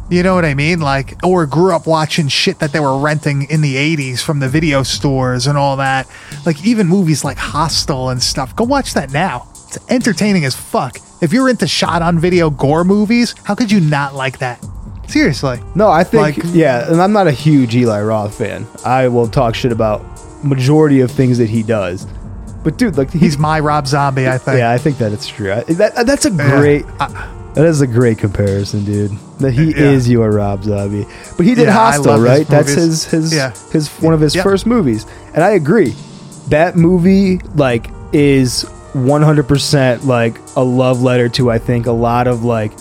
[0.10, 0.80] You know what I mean?
[0.80, 4.50] Like, or grew up watching shit that they were renting in the 80s from the
[4.50, 6.08] video stores and all that.
[6.46, 8.56] Like, even movies like Hostel and stuff.
[8.56, 9.48] Go watch that now.
[9.68, 10.98] It's entertaining as fuck.
[11.22, 14.64] If you're into shot on video gore movies, how could you not like that?
[15.08, 15.60] Seriously.
[15.76, 18.66] No, I think Like- yeah, and I'm not a huge Eli Roth fan.
[18.86, 20.04] I will talk shit about
[20.44, 22.08] majority of things that he does.
[22.64, 24.58] But dude, like He's he's my Rob Zombie, I think.
[24.60, 25.52] yeah, I think that it's true.
[25.52, 29.12] I, that that's a great that is a great comparison, dude.
[29.40, 29.92] That he Yeah.
[29.92, 31.06] is your Rob Zombie.
[31.36, 32.48] But he did Yeah, Hostel, right?
[32.48, 33.52] That's his his Yeah.
[33.72, 34.44] his one of his Yep.
[34.46, 35.06] first movies.
[35.36, 35.94] And I agree.
[36.50, 42.44] That movie like is 100% like a love letter to I think a lot of
[42.46, 42.72] like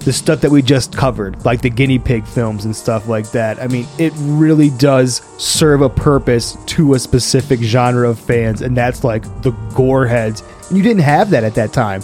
[0.00, 3.60] the stuff that we just covered, like the guinea pig films and stuff like that.
[3.62, 8.76] I mean, it really does serve a purpose to a specific genre of fans, and
[8.76, 10.42] that's like the gore heads.
[10.68, 12.02] And you didn't have that at that time.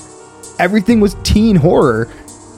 [0.58, 2.08] Everything was teen horror.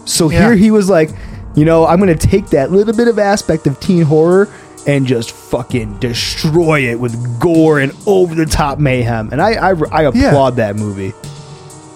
[0.07, 0.41] So Yeah.
[0.41, 1.11] here he was like,
[1.55, 4.49] you know, I'm going to take that little bit of aspect of teen horror
[4.87, 9.29] and just fucking destroy it with gore and over the top mayhem.
[9.33, 11.13] And I, I, I applaud that movie.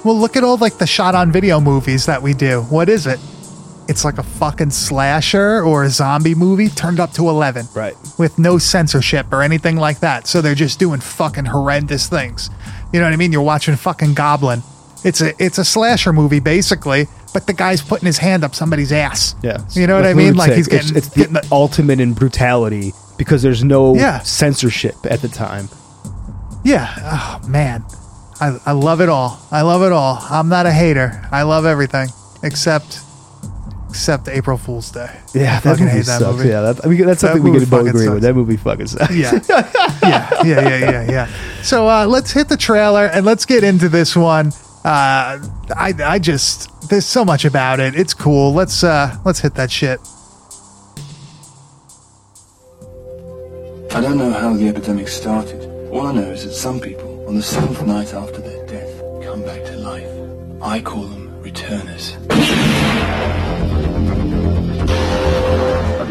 [0.04, 2.62] Well, look at all like the shot on video movies that we do.
[2.62, 3.20] What is it?
[3.88, 7.66] It's like a fucking slasher or a zombie movie turned up to 11.
[7.74, 7.94] Right.
[8.18, 10.26] With no censorship or anything like that.
[10.26, 12.48] So they're just doing fucking horrendous things.
[12.92, 13.32] You know what I mean?
[13.32, 14.62] You're watching fucking Goblin.
[15.04, 18.92] It's a it's a slasher movie basically, but the guy's putting his hand up somebody's
[18.92, 19.34] ass.
[19.42, 19.58] Yeah.
[19.72, 20.34] You know what With I mean?
[20.36, 24.20] Like he's getting it's, it's getting the, the, ultimate in brutality because there's no Yeah.
[24.20, 25.68] censorship at the time.
[26.64, 26.94] Yeah.
[27.42, 27.84] Oh man.
[28.40, 29.40] I, I love it all.
[29.50, 30.18] I love it all.
[30.30, 31.20] I'm not a hater.
[31.32, 32.08] I love everything
[32.44, 33.00] except
[33.92, 35.20] except April Fool's Day.
[35.34, 36.36] Yeah, I that fucking movie hate that sucks.
[36.38, 36.48] movie.
[36.48, 38.14] Yeah, that, I mean, that's something we movie could both fucking agree sucks.
[38.14, 38.22] with.
[38.22, 39.14] That movie fucking sucks.
[39.14, 39.32] Yeah.
[40.02, 41.62] yeah, yeah, yeah, yeah, yeah.
[41.62, 44.48] So uh, let's hit the trailer and let's get into this one.
[44.84, 45.38] Uh,
[45.76, 47.94] I I just there's so much about it.
[47.94, 48.52] It's cool.
[48.54, 50.00] Let's uh let's hit that shit.
[53.94, 55.68] I don't know how the epidemic started.
[55.90, 59.42] All I know is that some people, on the seventh night after their death, come
[59.42, 60.08] back to life.
[60.62, 62.16] I call them returners.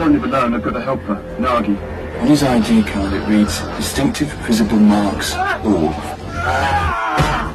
[0.02, 1.78] I don't even and I've got a helper, Gnaghi.
[2.22, 5.94] On his ID card it reads, distinctive visible marks, all.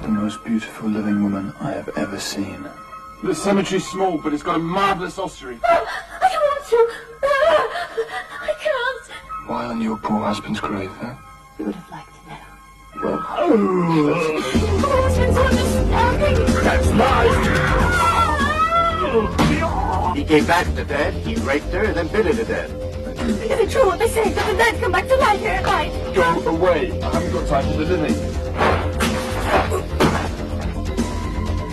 [0.01, 2.65] The most beautiful living woman I have ever seen.
[3.25, 5.59] The cemetery's small, but it's got a marvellous ossuary.
[5.65, 5.87] Oh,
[6.23, 6.89] I don't want to.
[7.25, 8.07] Oh,
[8.43, 9.11] I can't.
[9.49, 11.17] Why on your poor husband's grave, huh?
[11.59, 13.25] You would have liked to know.
[13.29, 13.55] Oh,
[15.09, 16.47] it's been so understanding.
[16.63, 16.93] That's
[19.33, 19.46] lies!
[20.27, 22.69] He came back to the dead, he raped her, and then bit her to death.
[23.21, 24.33] Is it true what they say?
[24.33, 25.93] That the dead come back to life here at night?
[26.17, 27.01] Go away.
[27.01, 28.13] I haven't got time for the living.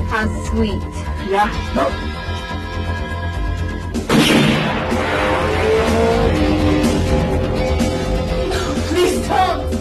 [0.05, 0.83] How sweet.
[1.27, 1.49] Yeah.
[1.73, 1.89] No.
[8.87, 9.73] Please don't.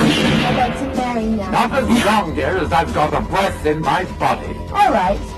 [0.00, 1.50] I want to marry now.
[1.50, 4.56] Not as long, dear, as I've got a breath in my body.
[4.72, 5.33] All right.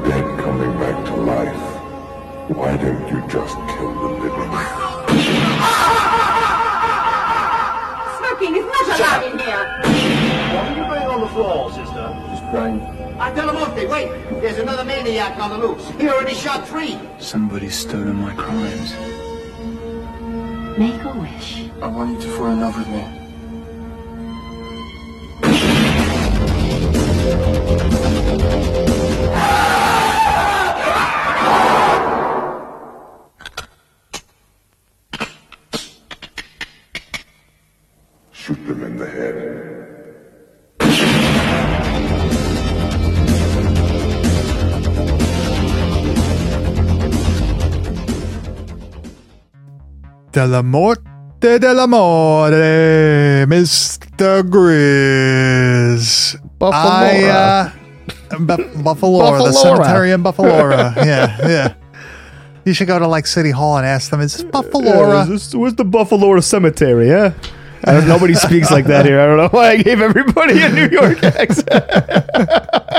[0.00, 1.56] The dead coming back to life,
[2.56, 4.50] why don't you just kill the living?
[8.18, 9.64] Smoking is not allowed in here.
[10.54, 12.06] What are you doing on the floor, sister?
[12.30, 12.80] Just praying.
[13.18, 14.40] Antelomote, wait!
[14.40, 15.88] There's another maniac on the loose.
[16.00, 16.98] He already shot three.
[17.18, 18.92] Somebody's stolen my crimes.
[20.78, 21.68] Make a wish.
[21.82, 23.17] I want you to fall in love with me.
[50.38, 54.48] Della morte dell'amore, Mr.
[54.48, 56.38] Grizz.
[56.60, 57.70] I, uh,
[58.38, 60.68] Bu- Buffalo, the cemetery in Buffalo.
[61.02, 61.74] yeah, yeah.
[62.64, 65.24] You should go to like City Hall and ask them, is this Buffalo?
[65.24, 67.32] this- where's the Buffalo Cemetery, huh?
[67.84, 69.20] I don't, nobody speaks like that here.
[69.20, 71.68] I don't know why I gave everybody a New York accent.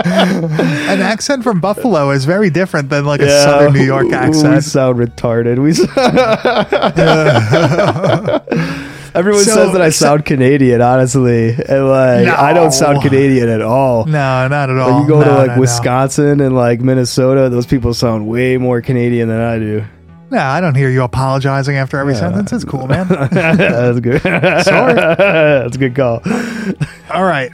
[0.01, 4.63] An accent from Buffalo is very different than like a Southern New York We accent.
[4.63, 5.59] sound retarded.
[5.59, 5.73] We.
[9.15, 13.61] Everyone So- says that I sound Canadian, honestly, and like I don't sound Canadian at
[13.61, 14.05] all.
[14.05, 14.91] No, not at all.
[14.91, 15.61] Like you go to like no, no.
[15.61, 19.83] Wisconsin and like Minnesota, those people sound way more Canadian than I do.
[20.31, 22.53] No, I don't hear you apologizing after every sentence.
[22.53, 23.07] It's cool, man.
[23.31, 24.21] That's good.
[24.63, 24.93] Sorry.
[24.93, 26.21] That's a good call.
[27.11, 27.51] All right.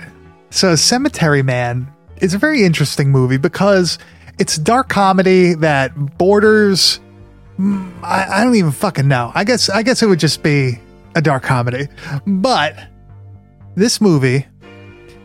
[0.49, 3.97] So Cemetery Man is a very interesting movie because
[4.39, 6.99] it's dark comedy that borders
[7.57, 9.31] mm, I, I don't even fucking know.
[9.33, 10.79] I guess I guess it would just be
[11.15, 11.87] a dark comedy.
[12.27, 12.77] But
[13.75, 14.45] this movie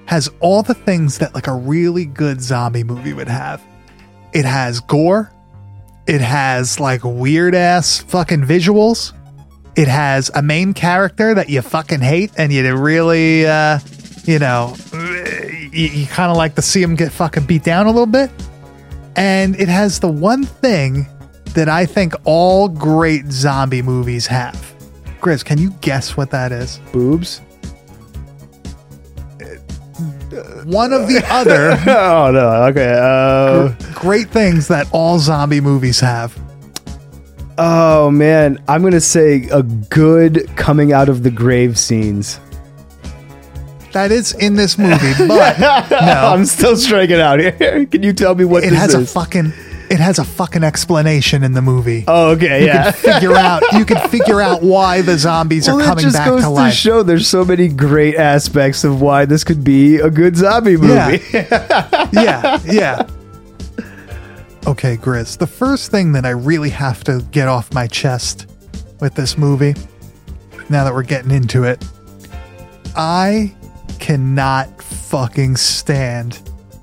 [0.07, 3.63] has all the things that like a really good zombie movie would have.
[4.33, 5.33] It has gore.
[6.07, 9.13] It has like weird ass fucking visuals.
[9.77, 13.79] It has a main character that you fucking hate and you really uh
[14.25, 17.91] you know, you, you kind of like to see him get fucking beat down a
[17.91, 18.31] little bit.
[19.17, 21.07] And it has the one thing
[21.55, 24.55] that I think all great zombie movies have.
[25.21, 26.81] Grizz, can you guess what that is?
[26.93, 27.41] Boobs.
[30.65, 32.65] One of the other oh no.
[32.69, 32.93] Okay.
[32.93, 36.37] Uh, great things that all zombie movies have.
[37.59, 42.41] oh man, I'm gonna say a good coming out of the grave scenes.
[43.93, 45.59] That is in this movie, but
[45.91, 47.87] no, I'm still striking out here.
[47.91, 49.53] Can you tell me what it has a fucking
[49.91, 52.05] it has a fucking explanation in the movie.
[52.07, 52.61] oh, okay.
[52.61, 52.93] you Yeah.
[52.93, 56.43] can figure out you can figure out why the zombies are coming just back goes
[56.43, 56.73] to to, life.
[56.75, 61.21] show there's so many great aspects of why this could be a good zombie movie.
[61.33, 62.09] Yeah.
[62.13, 63.09] yeah, yeah.
[64.67, 65.39] Okay, Grizz.
[65.39, 68.47] The first thing that I really have to get off my chest
[69.01, 69.75] with this movie,
[70.69, 71.85] now that we're getting into it,
[72.97, 73.55] I
[73.99, 76.41] cannot fucking stand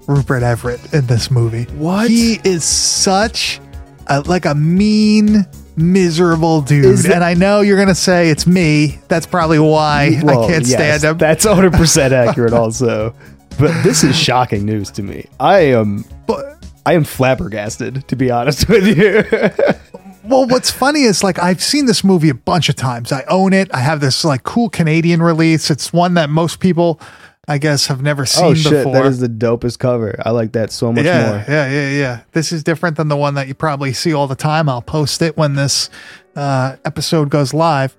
[0.07, 1.65] Rupert Everett in this movie.
[1.75, 2.09] What?
[2.09, 3.59] He is such
[4.07, 7.05] a, like a mean, miserable dude.
[7.05, 8.99] It- and I know you're gonna say it's me.
[9.07, 11.17] That's probably why Well, I can't yes, stand him.
[11.17, 13.13] That's 100 percent accurate, also.
[13.59, 15.25] But this is shocking news to me.
[15.39, 16.56] I am, but
[16.87, 19.23] I am flabbergasted, to be honest with you.
[20.23, 23.13] Well, what's funny is like I've seen this movie a bunch of times.
[23.13, 23.73] I own it.
[23.73, 25.71] I have this like cool Canadian release.
[25.71, 26.99] It's one that most people,
[27.47, 28.91] I guess, have never seen oh shit, before.
[28.91, 30.21] that is the dopest cover.
[30.25, 31.45] I like that so much yeah, more.
[31.47, 32.21] yeah, yeah, yeah.
[32.33, 34.67] This is different than the one that you probably see all the time.
[34.67, 35.89] I'll post it when this
[36.35, 37.95] uh, episode goes live.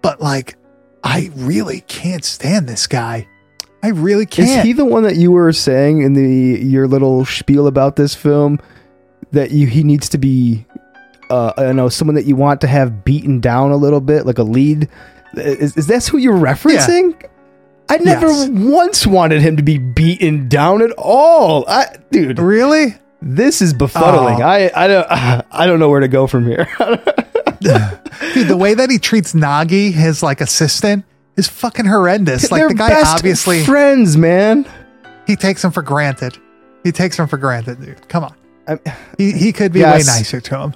[0.00, 0.56] But like,
[1.04, 3.28] I really can't stand this guy.
[3.86, 4.48] I really can't.
[4.48, 8.14] Is he the one that you were saying in the your little spiel about this
[8.16, 8.58] film
[9.30, 10.66] that you he needs to be
[11.30, 14.26] uh I don't know someone that you want to have beaten down a little bit
[14.26, 14.88] like a lead
[15.36, 17.14] is, is that who you're referencing?
[17.88, 18.48] I never Yes.
[18.50, 21.64] once wanted him to be beaten down at all.
[21.68, 22.96] I dude, really?
[23.22, 24.40] this is befuddling.
[24.40, 24.42] Oh.
[24.42, 25.06] I I don't
[25.52, 26.66] I don't know where to go from here.
[27.60, 31.04] Dude, the way that he treats Gnaghi, his like assistant,
[31.36, 32.50] is fucking horrendous.
[32.50, 34.66] Like They're the guy best obviously friends, man.
[35.26, 36.38] he takes him for granted.
[36.84, 38.08] He takes him for granted, dude.
[38.08, 38.34] Come on.
[38.68, 38.80] I'm-
[39.18, 40.06] He, he could be Yes.
[40.06, 40.74] way nicer to him.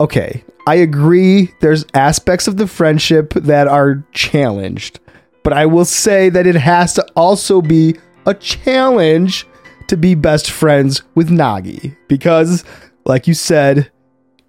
[0.00, 1.52] okay, I agree.
[1.60, 5.00] There's aspects of the friendship that are challenged,
[5.42, 7.96] but I will say that it has to also be
[8.26, 9.46] a challenge
[9.88, 12.64] to be best friends with Gnaghi because,
[13.06, 13.90] like you said,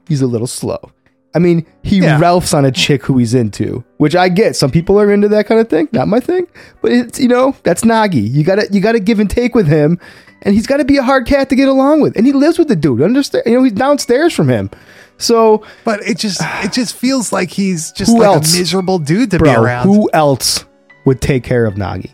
[0.07, 0.91] he's a little slow.
[1.35, 2.19] I mean, he Yeah.
[2.19, 4.55] Ralphs on a chick who he's into, which I get.
[4.55, 5.87] Some people are into that kind of thing.
[5.91, 6.47] Not my thing,
[6.81, 8.31] but it's you know that's Gnaghi.
[8.31, 9.99] You gotta you gotta give and take with him,
[10.41, 12.15] and he's got to be a hard cat to get along with.
[12.17, 13.01] And he lives with the dude.
[13.01, 13.43] Understand?
[13.45, 14.71] You know, he's downstairs from him.
[15.19, 18.55] So, But it just it just feels like he's just like else?
[18.55, 19.85] a miserable dude to be around.
[19.87, 20.65] who else
[21.05, 22.11] would take care of Gnaghi?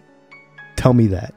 [0.76, 1.34] Tell me that.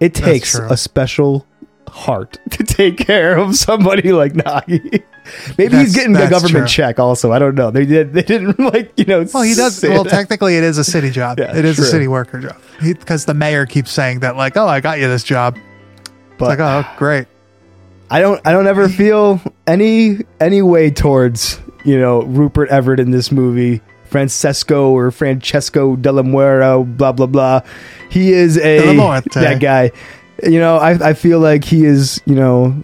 [0.00, 1.46] It takes a special
[1.88, 5.04] heart to take care of somebody like Gnaghi.
[5.58, 6.66] Maybe That's- he's getting a government true.
[6.66, 6.98] check.
[6.98, 7.70] Also, I don't know.
[7.70, 8.12] They did.
[8.12, 9.26] They didn't like you know.
[9.32, 9.82] well, he does.
[9.82, 11.38] Well, technically, it is a city job.
[11.38, 11.84] Yeah, it is true.
[11.84, 12.56] a city worker job.
[12.82, 16.58] Because the mayor keeps saying that, like, "Oh, I got you this job." It's but
[16.58, 17.26] like, "Oh, great."
[18.10, 18.40] I don't.
[18.46, 23.80] I don't ever feel any any way towards you know Rupert Everett in this movie.
[24.10, 27.62] Francesco or Francesco Dellamorte, blah blah blah.
[28.10, 28.94] He is a
[29.34, 29.90] that guy.
[30.42, 32.20] You know, I I feel like he is.
[32.24, 32.80] You know,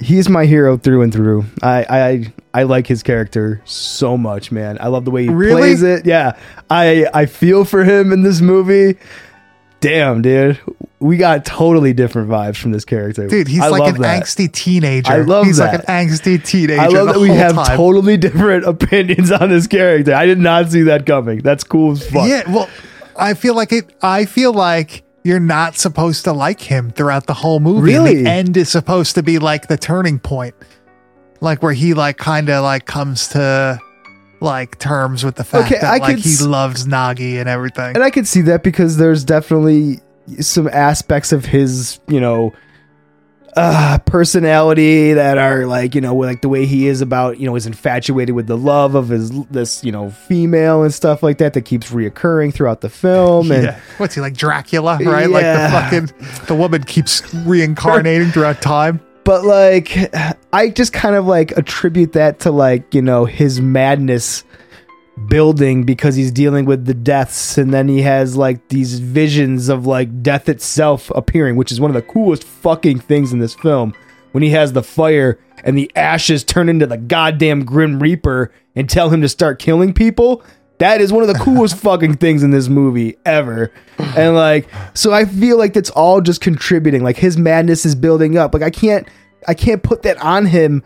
[0.00, 1.44] he is my hero through and through.
[1.62, 4.78] I I I like his character so much, man.
[4.80, 5.60] I love the way he Really?
[5.60, 6.06] plays it.
[6.06, 6.36] Yeah,
[6.68, 8.96] I I feel for him in this movie.
[9.80, 10.60] Damn, dude.
[10.98, 13.26] we got totally different vibes from this character.
[13.28, 14.22] Dude, he's I like an that.
[14.22, 15.10] angsty teenager.
[15.10, 15.72] I love he's that.
[15.72, 16.78] like an angsty teenager.
[16.82, 17.76] I love that we have time.
[17.78, 20.14] totally different opinions on this character.
[20.14, 21.38] I did not see that coming.
[21.38, 22.28] That's cool as fuck.
[22.28, 22.68] Yeah, well,
[23.16, 23.90] I feel like it.
[24.02, 27.94] I feel like you're not supposed to like him throughout the whole movie.
[27.94, 28.22] and Really?
[28.22, 30.54] the end is supposed to be like the turning point,
[31.40, 33.78] like where he like kind of like comes to
[34.40, 37.94] like terms with the fact Okay, that I like he s- loves Gnaghi and everything.
[37.94, 40.00] And I could see that because there's definitely
[40.40, 42.54] some aspects of his, you know,
[43.56, 47.56] uh personality that are like, you know, like the way he is about, you know,
[47.56, 51.54] is infatuated with the love of his this, you know, female and stuff like that
[51.54, 53.80] that keeps reoccurring throughout the film and yeah.
[53.98, 55.28] What's he like Dracula, right?
[55.28, 59.00] Like the fucking the woman keeps reincarnating throughout time.
[59.24, 60.14] but like
[60.52, 64.44] I just kind of like attribute that to like, you know, his madness
[65.28, 69.86] building because he's dealing with the deaths and then he has like these visions of
[69.86, 73.94] like death itself appearing, which is one of the coolest fucking things in this film.
[74.32, 78.88] When he has the fire and the ashes turn into the goddamn Grim Reaper and
[78.88, 80.42] tell him to start killing people.
[80.78, 83.72] That is one of the coolest fucking things in this movie ever.
[83.98, 87.02] And like, so I feel like that's all just contributing.
[87.02, 88.54] Like his madness is building up.
[88.54, 89.06] Like I can't,
[89.48, 90.82] I can't put that on him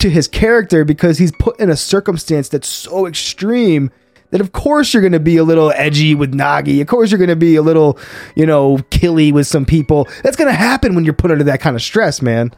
[0.00, 3.90] to his character because he's put in a circumstance that's so extreme
[4.30, 6.80] that of course you're going to be a little edgy with Gnaghi.
[6.80, 7.98] Of course you're going to be a little,
[8.34, 10.08] you know, killy with some people.
[10.22, 12.52] That's going to happen when you're put under that kind of stress, man.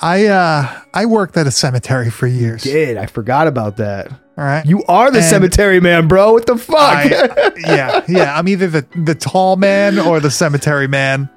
[0.00, 2.62] I uh I worked at a cemetery for years.
[2.62, 4.10] Did I forgot about that?
[4.10, 4.64] All right.
[4.66, 6.32] You are the And cemetery man, bro.
[6.32, 6.76] What the fuck?
[6.78, 8.38] I- yeah, yeah.
[8.38, 11.30] I'm either the the tall man or the cemetery man.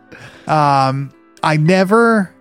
[0.48, 2.34] Um, I never,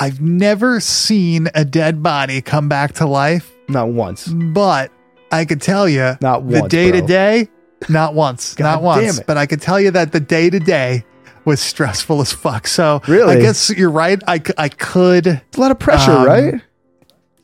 [0.00, 4.26] I've never seen a dead body come back to life, Not once.
[4.28, 4.90] but
[5.30, 7.06] I could tell you Not the once, day to bro.
[7.06, 7.48] day,
[7.88, 9.02] not once, God not once.
[9.02, 9.26] damn it.
[9.26, 11.04] But I could tell you that the day to day
[11.44, 12.66] was stressful as fuck.
[12.66, 13.36] So Really?
[13.36, 14.22] I guess you're right.
[14.26, 15.26] I c- I could.
[15.26, 16.54] It's a lot of pressure, Um, right?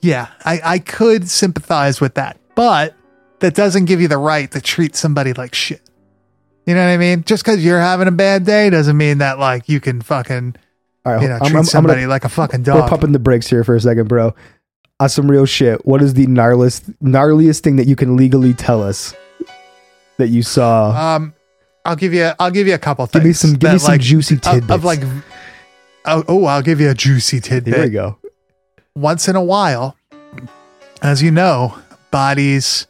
[0.00, 2.94] Yeah, I, I could sympathize with that, but
[3.40, 5.82] that doesn't give you the right to treat somebody like shit.
[6.66, 7.22] You know what I mean?
[7.24, 10.56] Just because you're having a bad day doesn't mean that like you can fucking
[11.06, 13.12] All right, you know I'm- treat I'm- I'm somebody gonna- like a fucking We're pumping
[13.12, 14.34] the brakes here for a second, bro.
[14.98, 18.82] On some real shit, what is the gnarliest, gnarliest thing that you can legally tell
[18.82, 19.14] us
[20.18, 20.90] that you saw?
[21.16, 21.32] Um,
[21.84, 24.00] I'll give you I'll give you a couple Give me some- give me some like,
[24.00, 24.70] juicy tidbits.
[24.72, 25.02] of, like.
[26.06, 27.74] Oh, oh, I'll give you a juicy tidbit.
[27.74, 28.18] There we go.
[28.96, 29.96] once in a while,
[31.02, 31.76] as you know,
[32.10, 32.86] bodies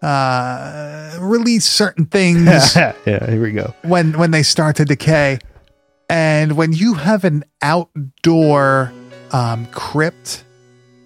[0.00, 3.72] uh, release certain things yeah, here we go.
[3.82, 5.38] when when they start to decay,
[6.12, 8.92] and when you have an outdoor
[9.32, 10.44] um, crypt,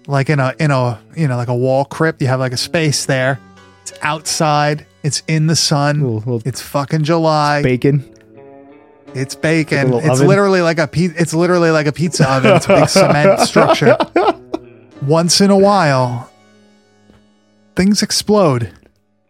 [0.05, 2.57] like in a in a you know like a wall crypt, you have like a
[2.57, 3.39] space there.
[3.83, 4.85] It's outside.
[5.03, 6.01] It's in the sun.
[6.01, 7.63] Little- little it's fucking July.
[7.63, 8.03] Bacon.
[9.13, 9.91] It's bacon.
[9.91, 10.27] Like It's oven?
[10.27, 12.57] literally like a pe- It's literally like a pizza oven.
[12.57, 13.97] It's a big cement structure.
[15.01, 16.29] Once in a while,
[17.75, 18.73] things explode,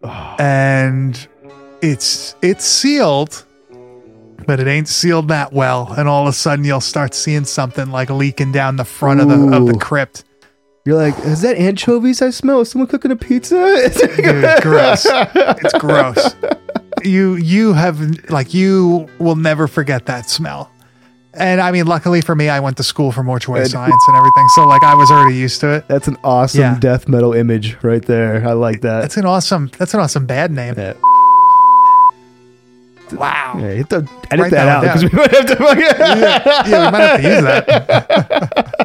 [0.39, 1.27] and
[1.83, 3.45] it's it's sealed,
[4.45, 5.93] but it ain't sealed that well.
[5.97, 9.29] And all of a sudden, you'll start seeing something like leaking down the front of
[9.29, 9.79] the of the Ooh.
[9.79, 10.23] crypt.
[10.85, 12.61] You're like, is that anchovies I smell?
[12.61, 13.55] Is someone cooking a pizza?
[14.15, 15.05] Dude, gross.
[15.09, 16.35] It's gross.
[17.03, 20.71] You you have like you will never forget that smell.
[21.33, 24.17] And I mean, luckily for me, I went to school for mortuary And- science and
[24.17, 25.87] everything, so like I was already used to it.
[25.87, 26.79] That's an awesome Yeah.
[26.79, 28.47] death metal image right there.
[28.47, 29.01] I like that.
[29.01, 29.69] That's an awesome.
[29.77, 30.73] That's an awesome bad name.
[30.77, 30.93] yeah.
[33.13, 33.55] Wow.
[33.59, 35.57] Yeah, have to edit Write that that out because we might have to.
[35.79, 37.43] yeah, yeah, we might have to use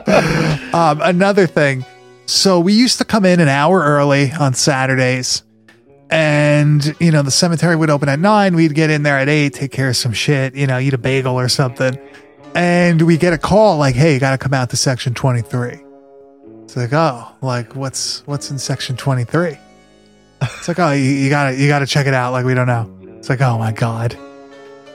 [0.06, 0.74] that.
[0.74, 1.84] um, another thing.
[2.26, 5.42] So we used to come in an hour early on Saturdays,
[6.10, 8.54] and you know the cemetery would open at nine.
[8.54, 10.98] We'd get in there at eight, take care of some shit, you know, eat a
[10.98, 11.98] bagel or something,
[12.54, 15.82] and we get a call like, "Hey, you got to come out to section 23."
[16.64, 19.58] It's like, oh, like what's what's in section 23?
[20.40, 22.32] It's like, oh, you, you gotta you gotta check it out.
[22.32, 22.90] Like we don't know.
[23.22, 24.18] It's like, oh my god.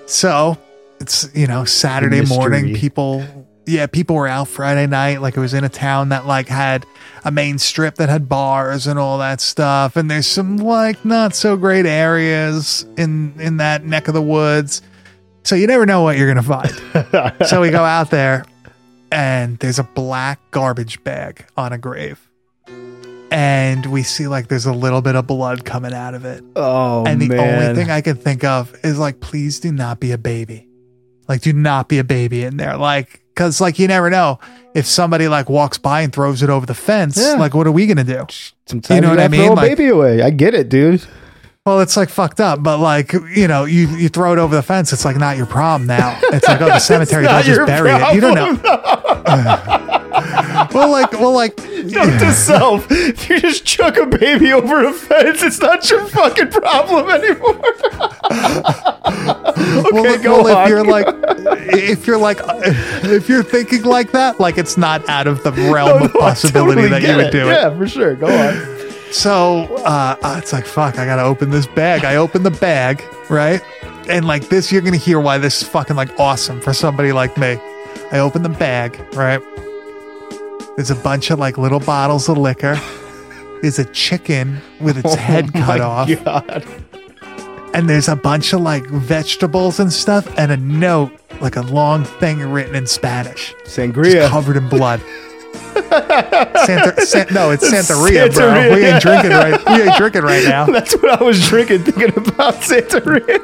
[0.05, 0.57] So
[0.99, 2.75] it's you know Saturday morning.
[2.75, 3.25] People,
[3.65, 5.21] yeah, people were out Friday night.
[5.21, 6.86] Like it was in a town that like had
[7.23, 9.95] a main strip that had bars and all that stuff.
[9.95, 14.82] And there's some like not so great areas in in that neck of the woods.
[15.43, 17.38] So you never know what you're gonna find.
[17.47, 18.43] so we go out there,
[19.09, 22.26] and there's a black garbage bag on a grave.
[23.30, 27.03] And we see like there's a little bit of blood coming out of it oh
[27.05, 27.61] and the man.
[27.69, 30.67] only thing I can think of is like, please do not be a baby.
[31.28, 32.78] Like, do not be a baby in there.
[32.78, 34.39] Like, cause like you never know
[34.73, 37.17] if somebody like walks by and throws it over the fence.
[37.17, 37.34] Yeah.
[37.34, 38.25] Like, what are we gonna do?
[38.65, 39.43] Sometimes you know what I mean?
[39.45, 40.21] Throw a Like- baby away.
[40.21, 41.05] I get it, dude.
[41.65, 44.63] Well, it's like fucked up, but like you know, you you throw it over the
[44.63, 44.93] fence.
[44.93, 46.17] It's like not your problem now.
[46.32, 47.25] It's like oh, the cemetery.
[47.28, 48.15] They'll just bury it.
[48.15, 49.84] You don't know.
[50.73, 54.93] well, like well, like Note to self: if you just chuck a baby over a
[54.93, 57.59] fence, it's not your fucking problem anymore.
[58.29, 60.63] well, okay, like- go well, on.
[60.63, 61.07] if you're like
[61.73, 62.37] if you're like
[63.05, 66.19] if you're thinking like that, like it's not out of the realm No, of no,
[66.19, 67.31] possibility totally that you would it.
[67.31, 67.53] do it.
[67.53, 68.15] Yeah, for sure.
[68.15, 69.11] Go on.
[69.11, 72.03] So uh, uh, it's like, fuck, I gotta open this bag.
[72.03, 73.61] I open the bag, right?
[74.09, 77.37] And like this, you're gonna hear why this is fucking like awesome for somebody like
[77.37, 77.57] me.
[78.11, 79.41] I open the bag, right?
[80.78, 82.80] There's a bunch of like little bottles of liquor.
[83.61, 86.23] There's a chicken with its oh head cut Oh off.
[86.23, 86.65] God.
[87.73, 91.11] And there's a bunch of like vegetables and stuff, and a note,
[91.41, 94.30] like a long thing written in Spanish, Sangria.
[94.30, 95.01] covered in blood.
[95.78, 98.73] Santa, San, no, it's Santeria, bro.
[98.73, 99.59] We ain't drinking right.
[99.67, 100.65] We ain't drinking right now.
[100.65, 103.38] That's what I was drinking, thinking about Santeria.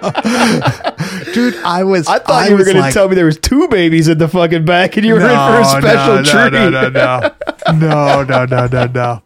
[1.34, 1.56] dude.
[1.64, 2.06] I was.
[2.06, 4.28] I thought you were going to like, tell me there was two babies in the
[4.28, 6.52] fucking back, and you were in for a special no, treat.
[6.52, 7.34] No, no, no,
[7.72, 9.22] no, no, no, no, no.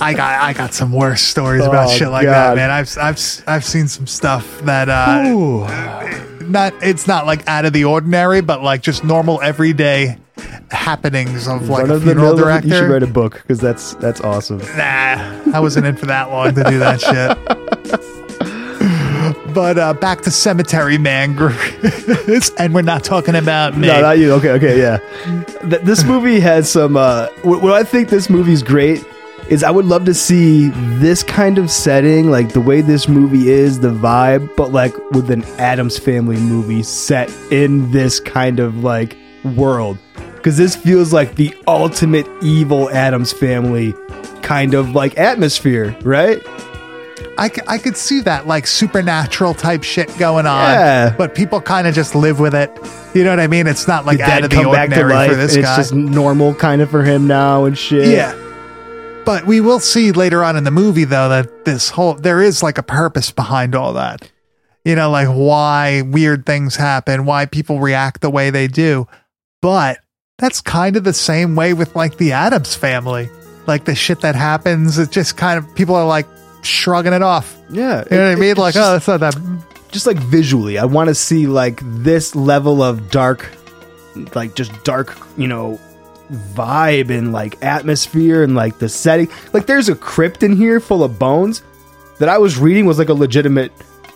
[0.00, 2.32] I got, I got some worse stories about Oh, shit like God.
[2.32, 2.70] that, man.
[2.70, 6.48] I've, I've, I've seen some stuff that, uh, Ooh.
[6.48, 10.18] not, it's not like out of the ordinary, but like just normal everyday
[10.72, 12.68] happenings of like a funeral director.
[12.68, 14.58] You should write a book because that's that's awesome.
[14.58, 18.02] Nah, I wasn't in for that long to do that shit.
[19.54, 21.36] But uh, back to Cemetery Man,
[22.58, 23.88] and we're not talking about me.
[23.88, 24.32] No, not you.
[24.32, 24.98] Okay, okay, yeah.
[25.68, 26.96] Th- this movie has some.
[26.96, 29.04] Uh, what, what I think this movie's great
[29.48, 33.50] is I would love to see this kind of setting, like the way this movie
[33.50, 38.82] is, the vibe, but like with an Addams Family movie set in this kind of
[38.82, 39.98] like world.
[40.36, 43.94] Because this feels like the ultimate evil Addams Family
[44.42, 46.42] kind of like atmosphere, right?
[47.42, 50.60] I, I could see that like supernatural type shit going on.
[50.62, 51.14] Yeah.
[51.16, 52.70] But people kind of just live with it.
[53.14, 53.66] You know what I mean?
[53.66, 55.30] It's not like The out of the ordinary life.
[55.30, 55.60] for this guy.
[55.78, 58.06] It's just normal kind of for him now and shit.
[58.08, 58.32] yeah.
[59.24, 62.62] But we will see later on in the movie though that this whole there is
[62.62, 64.30] like a purpose behind all that.
[64.84, 69.06] You know, like why weird things happen, why people react the way they do.
[69.60, 69.98] But
[70.38, 73.30] that's kind of the same way with like the Addams family.
[73.66, 76.26] Like the shit that happens, it just kind of people are like
[76.62, 77.56] shrugging it off.
[77.70, 78.04] Yeah.
[78.10, 78.56] You know what I mean?
[78.56, 79.36] Like, just- oh, that's not that
[79.90, 83.46] just like visually i want to see like this level of dark
[84.34, 85.78] like just dark you know
[86.54, 91.04] vibe and like atmosphere and like the setting like there's a crypt in here full
[91.04, 91.62] of bones
[92.18, 93.70] that i was reading was like a legitimate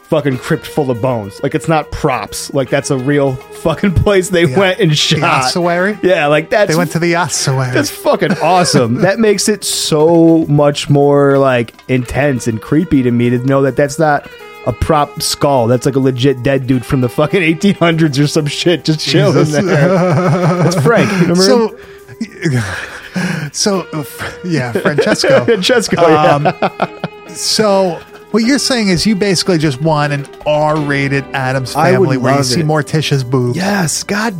[0.08, 4.28] fucking crypt full of bones like it's not props like that's a real fucking place
[4.28, 4.58] they Yeah.
[4.58, 5.98] went and the shot ossuary.
[6.02, 7.72] yeah like that's They went to the ossuary.
[7.72, 8.94] that's fucking awesome.
[9.02, 13.74] that makes it so much more like intense and creepy to me to know that
[13.76, 14.30] that's not
[14.66, 15.66] a prop skull.
[15.68, 19.44] That's like a legit dead dude from the fucking 1800s or some shit just chilling
[19.44, 19.64] Jesus.
[19.64, 19.88] there.
[19.88, 21.08] That's Frank.
[21.20, 21.78] Remember him?
[23.50, 24.04] so, so uh,
[24.44, 25.44] yeah, Francesco.
[25.44, 27.26] Francesco, Um, yeah.
[27.28, 28.00] so
[28.36, 32.32] what you're saying is you basically just want an R-rated Addams I would family where
[32.32, 32.66] you love see it.
[32.66, 33.56] Morticia's boobs.
[33.56, 34.34] Yes, god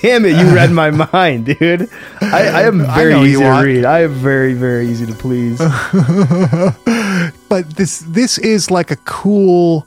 [0.00, 1.90] damn it, you read my mind, dude.
[2.22, 3.62] I, I am I very know you easy to are.
[3.62, 3.84] read.
[3.84, 5.58] I am very, very easy to please.
[7.50, 9.86] but this this is like a cool,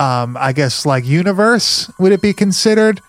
[0.00, 1.88] um, I guess like universe.
[2.00, 3.00] Would it be considered?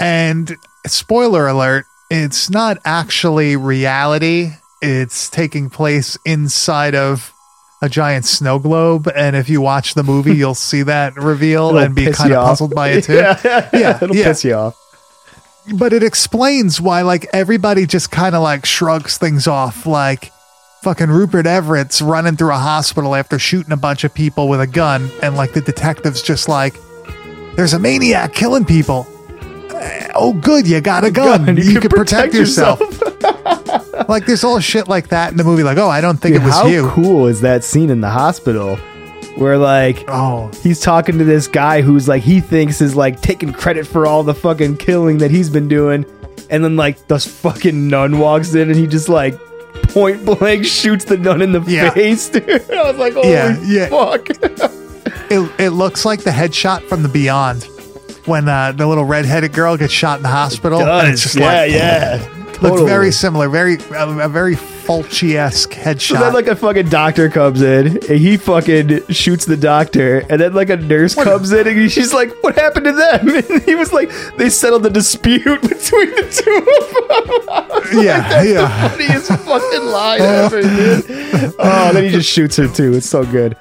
[0.00, 0.56] And
[0.86, 4.52] spoiler alert: it's not actually reality.
[4.80, 7.34] It's taking place inside of
[7.82, 11.78] a giant snow globe, and if you watch the movie, you'll see that reveal It'll
[11.78, 13.14] and be kind of puzzled by it too.
[13.14, 14.24] yeah, Yeah, it'll yeah.
[14.24, 14.76] piss you off.
[15.74, 20.32] but it explains why like everybody just kind of like shrugs things off like
[20.82, 24.66] fucking Rupert Everett's running through a hospital after shooting a bunch of people with a
[24.66, 26.74] gun and like the detectives just like
[27.56, 29.06] there's a maniac killing people.
[30.14, 32.80] Oh good you got a gun, Gun, you, can protect, yourself,
[34.10, 36.42] like there's all shit like that in the movie like oh I don't think Dude,
[36.42, 36.86] it was how you.
[36.88, 38.76] How cool is that scene in the hospital
[39.36, 40.50] where like oh.
[40.62, 44.22] he's talking to this guy who's like he thinks is like taking credit for all
[44.22, 46.04] the fucking killing that he's been doing
[46.50, 49.38] and then like this fucking nun walks in and he just like
[49.84, 51.90] point blank shoots the nun in the Yeah.
[51.90, 52.48] face dude.
[52.70, 53.88] I was like holy Yeah, yeah.
[53.88, 54.28] fuck.
[55.32, 57.64] It, it looks like the headshot from the beyond
[58.26, 61.70] when uh, the little redheaded girl gets shot in the hospital it's just yeah like
[61.70, 62.90] yeah Looks Totally.
[62.90, 66.18] very similar, very a, a very Fulci esque headshot.
[66.18, 70.38] So then, like a fucking doctor comes in, and he fucking shoots the doctor, and
[70.38, 73.74] then like a nurse comes in, and she's like, "What happened to them?" And he
[73.76, 78.88] was like, "They settled the dispute between the two of them." yeah, yeah.
[78.88, 81.54] The funniest fucking line ever, dude.
[81.58, 82.92] Oh, then he just shoots her too.
[82.92, 83.56] It's so good.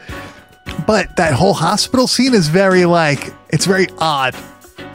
[0.85, 4.35] But that whole hospital scene is very like it's very odd,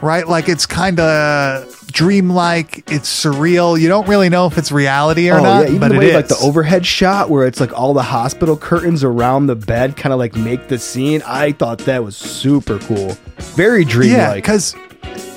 [0.01, 0.27] right?
[0.27, 2.83] Like it's kind of dreamlike.
[2.91, 3.79] It's surreal.
[3.79, 6.09] You don't really know if it's reality or oh not, yeah, even but the way
[6.09, 6.13] is.
[6.15, 10.13] like the overhead shot where it's like all the hospital curtains around the bed kind
[10.13, 11.23] of like make the scene.
[11.25, 13.17] I thought that was super cool.
[13.55, 14.35] Very yeah, dreamlike.
[14.43, 14.75] because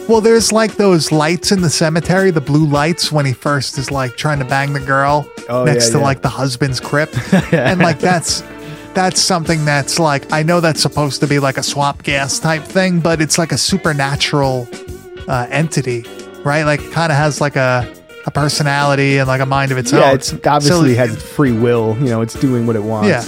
[0.08, 3.90] well, there's like those lights in the cemetery, the blue lights when he first is
[3.90, 6.04] like trying to bang the girl Oh, next yeah, to yeah.
[6.04, 7.16] like the husband's crypt,
[7.54, 8.42] and like that's.
[8.94, 12.64] That's something that's like I know that's supposed to be like a swamp gas type
[12.64, 14.66] thing, but it's like a supernatural
[15.28, 16.04] uh, entity,
[16.48, 16.64] right?
[16.64, 17.86] Like kind of has like a
[18.26, 20.00] a personality and like a mind of its own.
[20.00, 21.96] yeah, it's obviously So- has free will.
[22.00, 23.08] You know, it's doing what it wants.
[23.08, 23.24] yeah.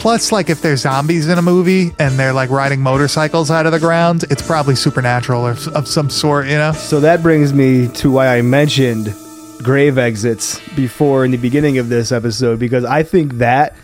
[0.00, 3.72] Plus, like if there's zombies in a movie and they're like riding motorcycles out of
[3.72, 6.70] the ground, it's probably supernatural or of some sort, you know?
[6.72, 9.12] So that brings me to why I mentioned
[9.62, 13.74] grave exits before in the beginning of this episode because I think that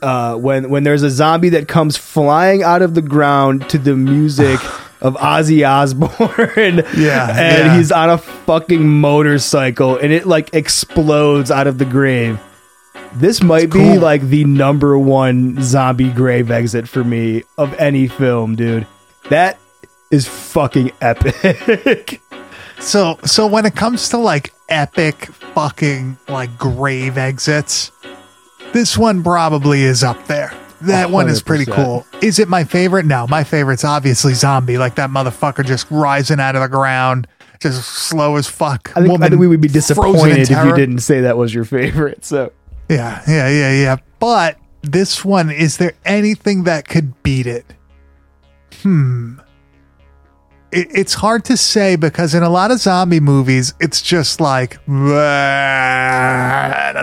[0.00, 3.94] uh, when when there's a zombie that comes flying out of the ground to the
[3.94, 4.58] music
[5.02, 7.76] of Ozzy Osbourne, Yeah, and yeah.
[7.76, 12.40] he's on a fucking motorcycle and it like explodes out of the grave.
[13.14, 18.56] This might be like the number one zombie grave exit for me of any film,
[18.56, 18.86] dude.
[19.28, 19.58] That
[20.10, 22.22] is fucking epic.
[22.78, 27.92] So, so when it comes to like epic fucking like grave exits,
[28.72, 30.52] this one probably is up there.
[30.86, 32.06] That one is pretty cool.
[32.20, 33.06] Is it my favorite?
[33.06, 34.78] No, my favorite's obviously zombie.
[34.78, 37.26] Like that motherfucker just rising out of the ground,
[37.60, 38.92] just slow as fuck.
[38.96, 41.64] I think, I think we would be disappointed if you didn't say that was your
[41.64, 42.24] favorite.
[42.24, 42.52] So
[42.88, 43.96] Yeah, yeah, yeah, yeah.
[44.18, 47.64] But this one, is there anything that could beat it?
[48.82, 49.38] Hmm.
[50.72, 54.78] It, it's hard to say because in a lot of zombie movies, it's just like
[54.88, 55.02] an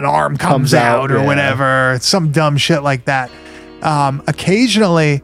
[0.05, 1.25] arm comes, Comes out, out, or yeah.
[1.25, 3.29] whatever, some dumb shit like that.
[3.83, 5.21] Um, occasionally,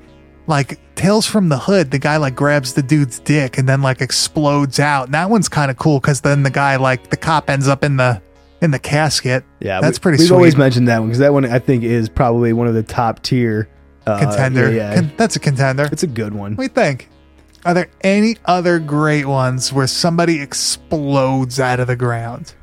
[0.48, 4.02] like Tales from the Hood, the guy like grabs the dude's dick and then like
[4.02, 5.06] explodes out.
[5.06, 7.84] And that one's kind of cool because then the guy like the cop ends up
[7.84, 8.22] in the
[8.62, 9.44] in the casket.
[9.60, 10.36] yeah, that's we, pretty We've sweet.
[10.36, 13.22] always mentioned that one because that one I think is probably one of the top
[13.22, 13.68] tier
[14.08, 14.72] uh, contender.
[14.72, 14.96] Yeah, yeah.
[14.96, 15.90] Con- that's a contender.
[15.92, 16.56] it's a good one.
[16.56, 17.10] We think?
[17.66, 22.54] Are there any other great ones where somebody explodes out of the ground?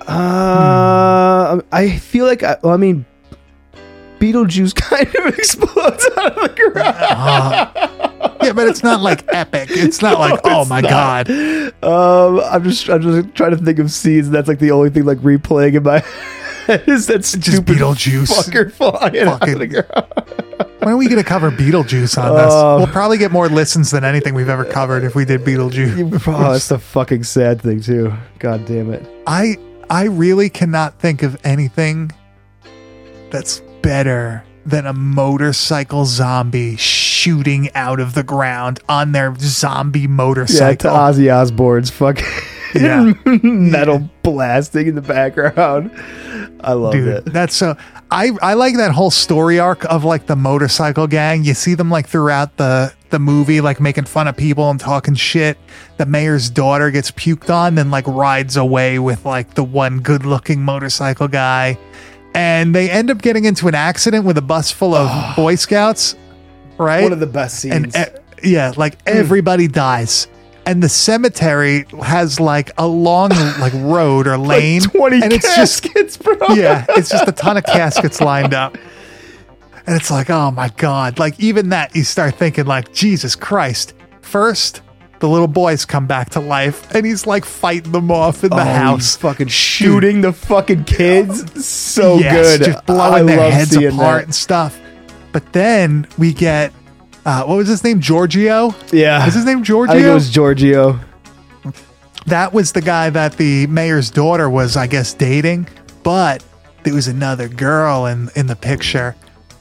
[0.00, 3.04] Uh, I feel like I, well, I mean,
[4.18, 7.94] Beetlejuice kind of explodes out of the ground.
[8.40, 9.68] Yeah, but it's not like epic.
[9.70, 11.26] It's not like, oh my not.
[11.26, 11.84] god.
[11.84, 14.26] Um, I'm just I'm just trying to think of scenes.
[14.26, 15.98] And that's like the only thing like replaying in my
[16.66, 18.26] head is that stupid Beetlejuice.
[18.32, 20.68] fucker flying out of Fucking- the ground.
[20.80, 22.52] When are we going to cover Beetlejuice on this?
[22.54, 26.26] Uh, we'll probably get more listens than anything we've ever covered if we did Beetlejuice.
[26.28, 28.12] Oh, that's the fucking sad thing too.
[28.38, 29.04] God damn it.
[29.26, 29.56] I
[29.90, 32.12] I really cannot think of anything
[33.30, 40.90] that's better than a motorcycle zombie shooting out of the ground on their zombie motorcycle.
[40.90, 41.20] Yeah, to.
[41.20, 42.26] Ozzy Osbourne's fucking
[42.74, 43.14] Yeah.
[43.42, 45.90] metal blasting in the background.
[46.60, 47.24] I love it.
[47.24, 47.76] that's so.
[48.10, 51.44] I I like that whole story arc of like the motorcycle gang.
[51.44, 55.14] You see them like throughout the the movie, like making fun of people and talking
[55.14, 55.56] shit.
[55.96, 60.26] The mayor's daughter gets puked on, then like rides away with like the one good
[60.26, 61.78] looking motorcycle guy,
[62.38, 66.14] and they end up getting into an accident with a bus full of Boy Scouts.
[66.78, 67.96] Right, One of the best scenes.
[67.96, 68.08] and
[68.42, 69.08] e- yeah, like hmm.
[69.08, 70.28] everybody dies.
[70.64, 75.82] And the cemetery has like a long like road or lane, 20 and it's just
[75.82, 76.36] caskets, bro.
[76.54, 78.76] yeah, it's just a ton of caskets lined up.
[79.86, 81.18] And it's like, oh my God.
[81.18, 83.94] Like, even that, you start thinking, like, Jesus Christ.
[84.20, 84.82] First,
[85.20, 88.56] the little boys come back to life, and he's like fighting them off in the
[88.60, 89.16] Oh, house.
[89.16, 91.66] fucking shooting the fucking kids.
[91.66, 92.66] So Yes, good.
[92.72, 94.24] Just blowing I their heads apart that.
[94.24, 94.78] and stuff.
[95.32, 96.72] But then we get,
[97.26, 98.00] uh, what was his name?
[98.00, 98.74] Giorgio?
[98.92, 99.24] Yeah.
[99.24, 100.98] Was his name giorgio I think it was Giorgio.
[102.26, 105.68] that was the guy that the mayor's daughter was, I guess, dating,
[106.02, 106.44] but
[106.84, 109.14] there was another girl in in the picture.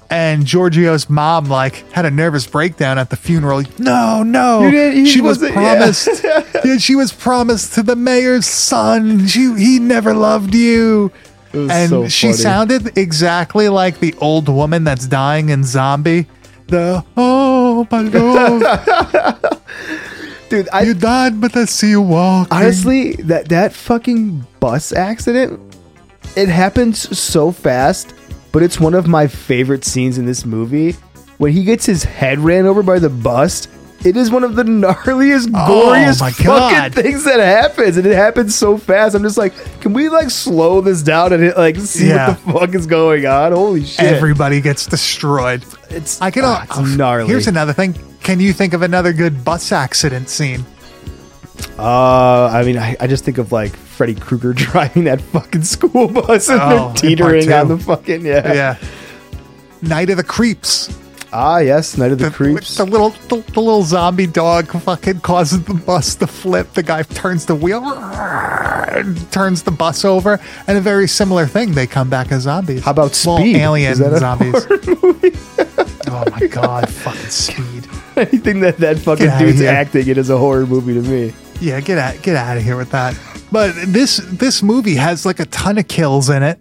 [0.09, 3.63] And Giorgio's mom like had a nervous breakdown at the funeral.
[3.77, 4.69] No, no,
[5.05, 6.23] she was promised.
[6.63, 9.27] yeah, she was promised to the mayor's son.
[9.27, 11.11] She he never loved you.
[11.53, 16.27] And so she sounded exactly like the old woman that's dying in Zombie.
[16.67, 18.61] The oh my lord,
[20.49, 22.53] Dude, I you died, but I see you walking.
[22.55, 25.59] honestly that that fucking bus accident
[26.35, 28.13] it happens so fast,
[28.57, 30.93] but it's one of my favorite scenes in this movie.
[31.37, 33.67] When he gets his head ran over by the bus,
[34.03, 38.15] it is one of the gnarliest, Oh goriest my fucking things that happens, and it
[38.15, 39.13] happens so fast.
[39.13, 42.29] I'm just like, can we like slow this down and it, like see Yeah.
[42.29, 43.51] what the fuck is going on?
[43.51, 44.03] Holy shit!
[44.07, 45.63] Everybody gets destroyed.
[45.91, 46.41] it's I can.
[46.43, 47.27] ah, it's gnarly.
[47.27, 47.93] Here's another thing.
[48.23, 50.65] Can you think of another good bus accident scene?
[51.77, 56.07] Uh, I mean, I, I just think of like Freddy Krueger driving that fucking school
[56.07, 58.53] bus and Oh, they're teetering on the fucking yeah.
[58.53, 58.77] Yeah.
[59.81, 60.95] Night of the Creeps.
[61.33, 62.77] Ah, yes, Night of the, Creeps.
[62.77, 66.71] The little the, the little zombie dog fucking causes the bus to flip.
[66.73, 71.73] The guy turns the wheel, and turns the bus over, and a very similar thing.
[71.73, 72.83] They come back as zombies.
[72.83, 73.57] How about Well, Speed?
[73.57, 74.63] alien Is that a zombies.
[74.63, 75.31] horror movie?
[76.07, 77.87] oh my god, fucking speed.
[78.15, 81.33] Anything that that fucking dude's acting it is a horror movie to me.
[81.59, 83.19] Yeah, get out get out of here with that.
[83.51, 86.59] But this this movie has like a ton of kills in it,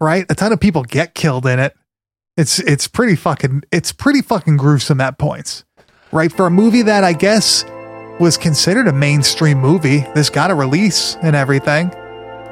[0.00, 0.26] right?
[0.28, 1.74] A ton of people get killed in it.
[2.36, 5.64] It's it's pretty fucking it's pretty fucking gruesome at points.
[6.12, 6.32] Right?
[6.32, 7.64] For a movie that I guess
[8.18, 11.92] was considered a mainstream movie, this got a release and everything.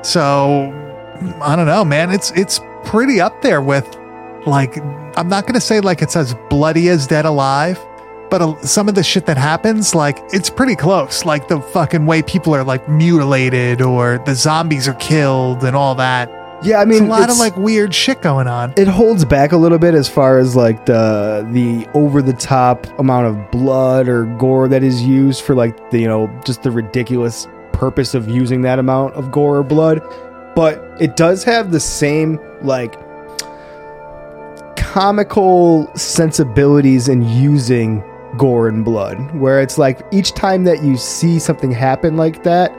[0.03, 0.73] So
[1.43, 2.11] I don't know, man.
[2.11, 3.87] It's it's pretty up there with
[4.47, 4.79] like
[5.17, 7.79] I'm not gonna say like it's as bloody as Dead Alive,
[8.31, 11.25] but uh, some of the shit that happens, like it's pretty close.
[11.25, 15.95] Like the fucking way people are like mutilated or the zombies are killed and all
[15.97, 16.31] that.
[16.63, 18.75] Yeah, I mean, a lot of like weird shit going on.
[18.77, 22.87] it holds back a little bit as far as like the the over the top
[22.99, 26.71] amount of blood or gore that is used for like the you know just the
[26.71, 30.03] ridiculous purpose of using that amount of gore or blood
[30.57, 32.97] but it does have the same like
[34.77, 38.03] comical sensibilities in using
[38.37, 42.73] gore and blood where it's like each time that you see something happen like that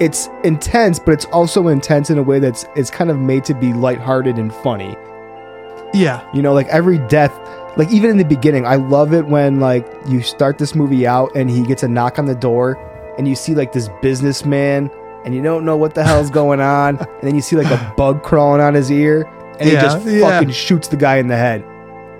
[0.00, 3.54] it's intense but it's also intense in a way that's it's kind of made to
[3.54, 4.96] be lighthearted and funny
[5.94, 6.28] Yeah.
[6.34, 7.32] you know, like every death,
[7.76, 11.30] like even in the beginning, I love it when like you start this movie out
[11.36, 12.76] and he gets a knock on the door
[13.16, 14.90] and you see like this businessman
[15.24, 16.98] and you don't know what the hell's going on.
[16.98, 19.22] And then you see like a bug crawling on his ear
[19.60, 20.20] and he Yeah, just yeah.
[20.28, 21.64] fucking shoots the guy in the head.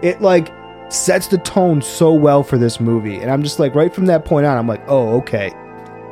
[0.03, 0.53] It like
[0.95, 3.17] sets the tone so well for this movie.
[3.17, 5.53] And I'm just like, right from that point on, I'm like, oh, okay.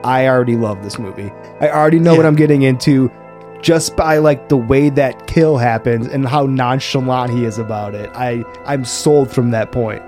[0.04, 1.30] I already love this movie.
[1.60, 3.10] I already know what I'm getting into
[3.62, 8.10] just by like the way that kill happens and how nonchalant he is about it.
[8.12, 10.02] I I'm sold from that point.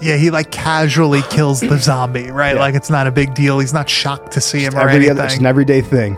[0.00, 2.54] Yeah, he like casually kills the zombie, right?
[2.54, 2.60] Yeah.
[2.60, 3.58] Like it's not a big deal.
[3.58, 5.10] He's not shocked to see him or anything.
[5.10, 6.16] other, it's an everyday thing.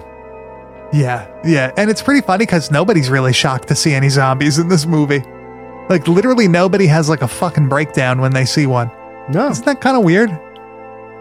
[0.92, 1.72] Yeah, yeah.
[1.78, 5.22] And it's pretty funny because nobody's really shocked to see any zombies in this movie.
[5.90, 8.90] Like, literally, nobody has like a fucking breakdown when they see one.
[9.28, 10.30] No, Isn't that kind of weird?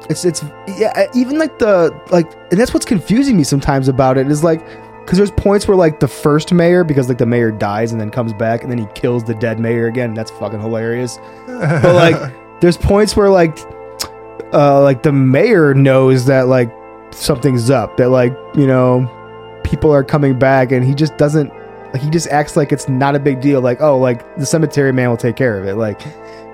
[0.09, 1.07] it's it's yeah.
[1.13, 4.65] Even like the like, and that's what's confusing me sometimes about it is like
[5.01, 8.09] because there's points where like the first mayor because like the mayor dies and then
[8.09, 10.13] comes back and then he kills the dead mayor again.
[10.13, 11.17] That's fucking hilarious.
[11.47, 13.57] but like there's points where like
[14.53, 16.71] uh like the mayor knows that like
[17.11, 19.07] something's up that like you know
[19.63, 21.51] people are coming back and he just doesn't
[21.93, 23.61] like he just acts like it's not a big deal.
[23.61, 25.75] Like oh like the cemetery man will take care of it.
[25.75, 26.01] Like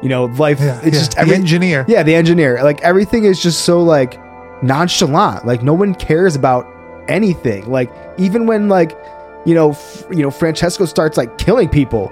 [0.02, 0.92] you know life Yeah, it's yeah.
[0.92, 1.86] just the engineer.
[1.88, 2.64] yeah the engineer.
[2.64, 4.20] Like everything is just so like
[4.64, 5.46] nonchalant.
[5.46, 6.68] Like no one cares about
[7.08, 7.70] anything.
[7.70, 8.98] Like even when like
[9.46, 12.12] you know f- you know francesco starts like killing people.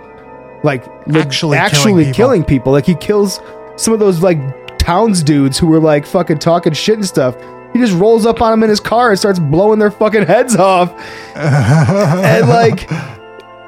[0.63, 2.15] Like le- Actually killing actually people.
[2.15, 2.71] killing people.
[2.71, 3.39] Like he kills
[3.75, 4.39] some of those like
[4.79, 7.35] towns dudes who were like fucking talking shit and stuff
[7.73, 10.55] he just rolls up on them in his car and starts blowing their fucking heads
[10.55, 10.93] off.
[11.35, 12.87] And like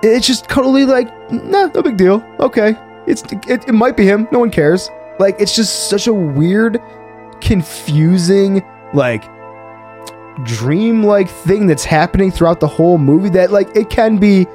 [0.04, 2.24] it's just totally like nah no big deal.
[2.40, 2.76] Okay.
[3.08, 4.28] It's it, it might be him.
[4.32, 4.90] No one cares.
[5.20, 6.80] Like it's just such a weird
[7.42, 9.24] confusing like
[10.46, 14.46] dream-like thing that's happening throughout the whole movie that like it can be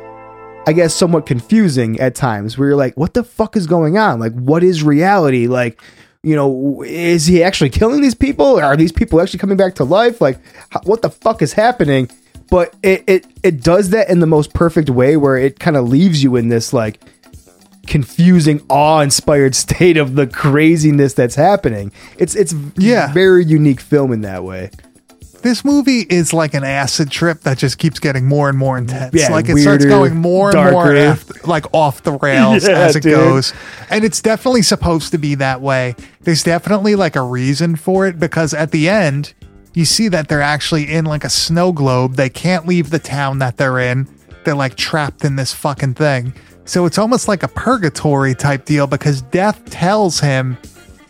[0.66, 4.20] i guess somewhat confusing at times where you're like what the fuck is going on?
[4.20, 5.46] Like what is reality?
[5.46, 5.80] Like
[6.22, 8.60] you know is he actually killing these people?
[8.60, 10.20] Are these people actually coming back to life?
[10.20, 10.38] Like
[10.74, 12.10] h- what the fuck is happening?
[12.50, 15.88] But it it, it does that in the most perfect way where it kind of
[15.88, 17.00] leaves you in this like
[17.86, 21.92] confusing awe-inspired state of the craziness that's happening.
[22.18, 23.12] It's it's Yeah.
[23.12, 24.70] very unique film in that way
[25.42, 29.14] This movie is like an acid trip that just keeps getting more and more intense.
[29.14, 32.96] Yeah, like it starts going more and more after, like off the rails Yeah, as
[32.96, 33.14] it dude.
[33.14, 33.54] goes.
[33.88, 35.94] And it's definitely supposed to be that way.
[36.22, 39.32] There's definitely like a reason for it because at the end,
[39.72, 42.14] you see that they're actually in like a snow globe.
[42.16, 44.08] They can't leave the town that they're in.
[44.44, 46.34] They're like trapped in this fucking thing.
[46.64, 50.56] So it's almost like a purgatory type deal because death tells him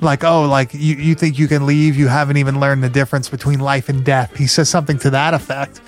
[0.01, 3.29] like oh like you, you think you can leave you haven't even learned the difference
[3.29, 5.81] between life and death he says something to that effect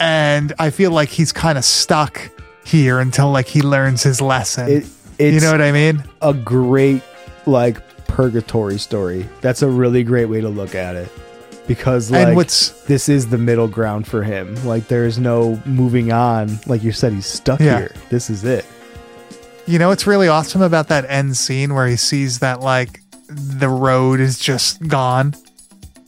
[0.00, 2.20] and I feel like he's kind of stuck
[2.64, 4.68] here until like he learns his lesson.
[4.68, 4.86] It,
[5.18, 6.04] it's you know what I mean?
[6.20, 7.02] a great
[7.46, 9.26] like purgatory story.
[9.40, 11.08] That's a really great way to look at it.
[11.66, 14.54] Because like And what's- this is the middle ground for him.
[14.66, 16.58] Like there's no moving on.
[16.66, 17.78] Like you said, he's stuck Yeah.
[17.78, 17.92] here.
[18.10, 18.66] This is it.
[19.66, 23.68] You know what's really awesome about that end scene where he sees that like the
[23.68, 25.34] road is just gone.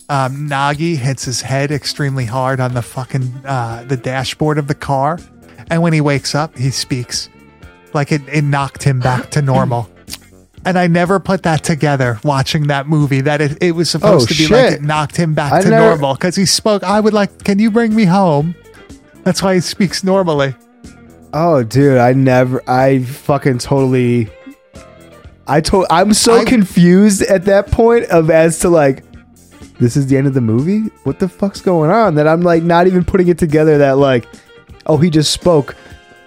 [0.09, 4.75] Um, Gnaghi hits his head extremely hard on the fucking uh, the dashboard of the
[4.75, 5.19] car,
[5.71, 7.29] and when he wakes up, he speaks
[7.95, 9.91] like it, it knocked him back to normal.
[10.65, 14.35] And I never put that together watching that movie that it, it was supposed Oh,
[14.35, 16.83] to be like it knocked him back I to never- normal because he spoke.
[16.83, 18.55] I would like, can you bring me home?
[19.25, 20.55] That's why he speaks normally.
[21.33, 24.29] Oh, dude, I never, I fucking totally,
[25.49, 29.03] I told, I'm so I- confused at that point of as to like,
[29.79, 30.91] this is the end of the movie.
[31.05, 32.17] What the fuck's going on?
[32.17, 33.79] That I'm like not even putting it together.
[33.79, 34.27] That like,
[34.87, 35.77] oh, he just spoke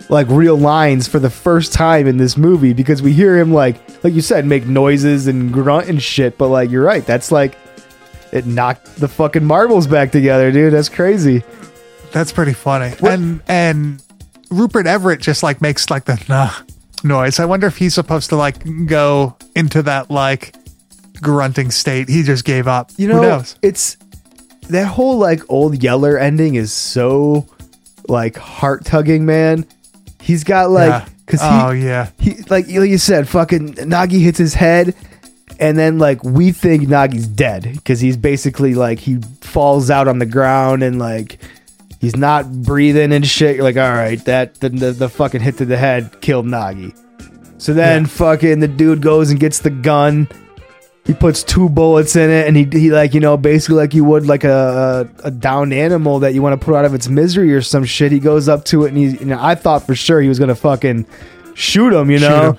[0.09, 3.75] like real lines for the first time in this movie because we hear him like,
[4.03, 6.37] like you said, make noises and grunt and shit.
[6.37, 7.05] But like, you're right.
[7.05, 7.57] That's like,
[8.31, 10.73] it knocked the fucking marbles back together, dude.
[10.73, 11.43] That's crazy.
[12.13, 12.93] That's pretty funny.
[13.03, 14.01] And and
[14.49, 16.51] Rupert Everett just like makes like the nah
[17.03, 17.39] noise.
[17.39, 20.55] I wonder if he's supposed to like go into that like
[21.21, 22.09] grunting state.
[22.09, 22.91] He just gave up.
[22.97, 23.55] You Who know, knows?
[23.61, 23.97] it's
[24.69, 27.45] that whole like old Yeller ending is so
[28.07, 29.65] like heart tugging, man.
[30.21, 31.05] He's got like Yeah.
[31.25, 32.09] because he, Oh, yeah.
[32.19, 34.95] he like like you said, fucking Gnaghi hits his head,
[35.59, 40.19] and then like we think Gnaghi's dead because he's basically like he falls out on
[40.19, 41.39] the ground and like
[42.01, 43.55] he's not breathing and shit.
[43.55, 46.93] You're like, all right, that the the, the fucking hit to the head killed Gnaghi.
[47.57, 48.07] So then Yeah.
[48.07, 50.27] fucking the dude goes and gets the gun.
[51.05, 54.03] He puts two bullets in it, and he, he like you know basically like you
[54.03, 57.07] would like a a, a downed animal that you want to put out of its
[57.07, 58.11] misery or some shit.
[58.11, 60.37] He goes up to it, and he you know I thought for sure he was
[60.39, 61.05] gonna fucking
[61.55, 62.57] shoot him, you know, him.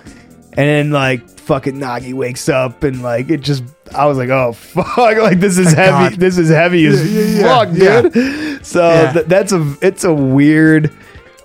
[0.54, 3.64] and then like fucking Gnaghi wakes up and like it just
[3.94, 6.20] I was like oh fuck like this is heavy God.
[6.20, 8.66] this is heavy as Yeah, yeah, fuck dude.
[8.66, 10.90] So th- that's a it's a weird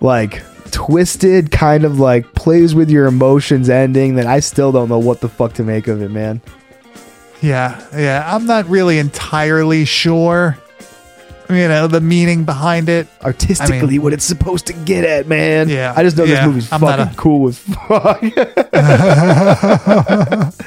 [0.01, 4.99] like twisted kind of like plays with your emotions ending that I still don't know
[4.99, 6.41] what the fuck to make of it, man.
[7.41, 8.23] Yeah, yeah.
[8.33, 10.57] I'm not really entirely sure.
[11.49, 13.07] You know the meaning behind it.
[13.23, 15.69] Artistically, I mean- what it's supposed to get at, man.
[15.69, 18.23] Yeah, I just know yeah, this movie's I'm fucking a- cool as fuck.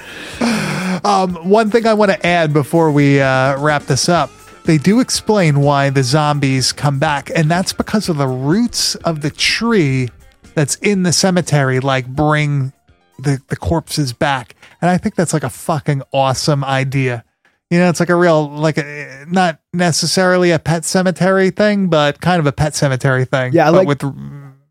[1.02, 4.30] Um, one thing I want to add before we uh, wrap this up,
[4.66, 9.22] they do explain why the zombies come back, and that's because of the roots of
[9.22, 10.10] the tree
[10.54, 12.72] that's in the cemetery, like bring
[13.18, 14.54] the the corpses back.
[14.82, 17.24] And I think that's like a fucking awesome idea.
[17.70, 22.20] You know, it's like a real, like a not necessarily a pet cemetery thing, but
[22.20, 23.52] kind of a pet cemetery thing.
[23.52, 24.14] Yeah, I but like- with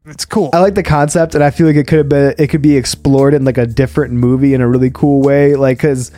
[0.06, 0.50] it's cool.
[0.54, 2.76] I like the concept, and I feel like it could have been it could be
[2.76, 5.56] explored in like a different movie in a really cool way.
[5.56, 6.12] Like, because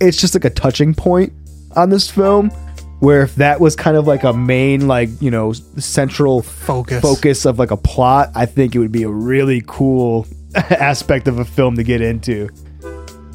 [0.00, 1.32] it's just like a touching point
[1.74, 2.50] on this film.
[3.00, 7.00] Where if that was kind of like a main, like you know, central Focus.
[7.00, 11.38] focus of like a plot, I think it would be a really cool aspect of
[11.38, 12.48] a film to get into.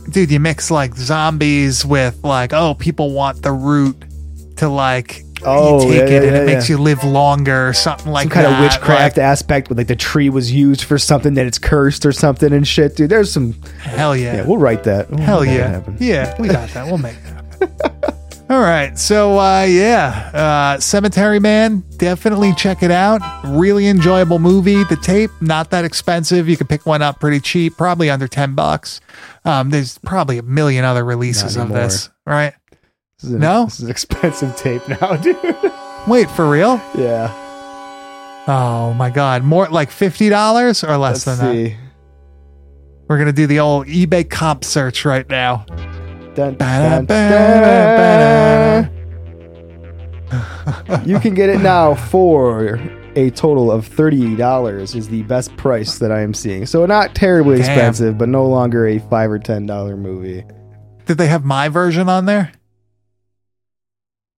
[0.10, 4.04] Dude, you mix like zombies with like, oh, people want the root
[4.58, 7.74] to like Oh, you take yeah, it yeah, and it makes you live longer or
[7.74, 8.34] something like that.
[8.36, 8.60] Some kind that.
[8.60, 12.06] of witchcraft like, aspect with like the tree was used for something that it's cursed
[12.06, 13.10] or something and shit, dude.
[13.10, 14.38] There's some hell yeah.
[14.38, 15.10] yeah, we'll write that.
[15.10, 15.84] We'll hell that yeah.
[15.99, 16.86] Yeah, we got that.
[16.86, 17.99] We'll make that happen.
[18.50, 18.98] All right.
[19.00, 23.22] So uh yeah, uh Cemetery Man, definitely check it out.
[23.46, 24.84] Really enjoyable movie.
[24.84, 26.48] The tape, not that expensive.
[26.50, 29.00] You can pick one up pretty cheap, probably under 10 bucks.
[29.46, 32.54] Um there's probably a million other releases of this, right?
[33.18, 33.66] This is an, No?
[33.66, 35.38] this is expensive tape now, dude.
[36.08, 36.82] Wait, for real?
[36.96, 37.34] yeah.
[38.46, 41.78] Oh my god, more like fifty dollars or less Let's than that.
[43.08, 45.66] We're gonna do the old eBay comp search right now.
[46.36, 48.90] Dun, dun, dun.
[51.06, 52.80] you can get it now for
[53.16, 54.96] a total of thirty dollars.
[54.96, 56.66] Is the best price that I am seeing.
[56.66, 57.66] So not terribly Damn.
[57.70, 60.44] expensive, but no longer a five or ten dollar movie.
[61.06, 62.52] Did they have my version on there?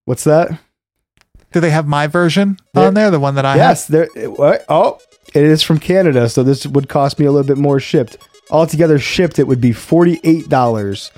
[0.05, 0.59] What's that?
[1.53, 2.87] Did they have my version Yeah.
[2.87, 3.09] on there?
[3.09, 4.09] The one that I yes, there.
[4.17, 4.99] Oh,
[5.33, 8.17] it is from Canada, so this would cost me a little bit more shipped.
[8.51, 11.11] Altogether, shipped it would be forty eight dollars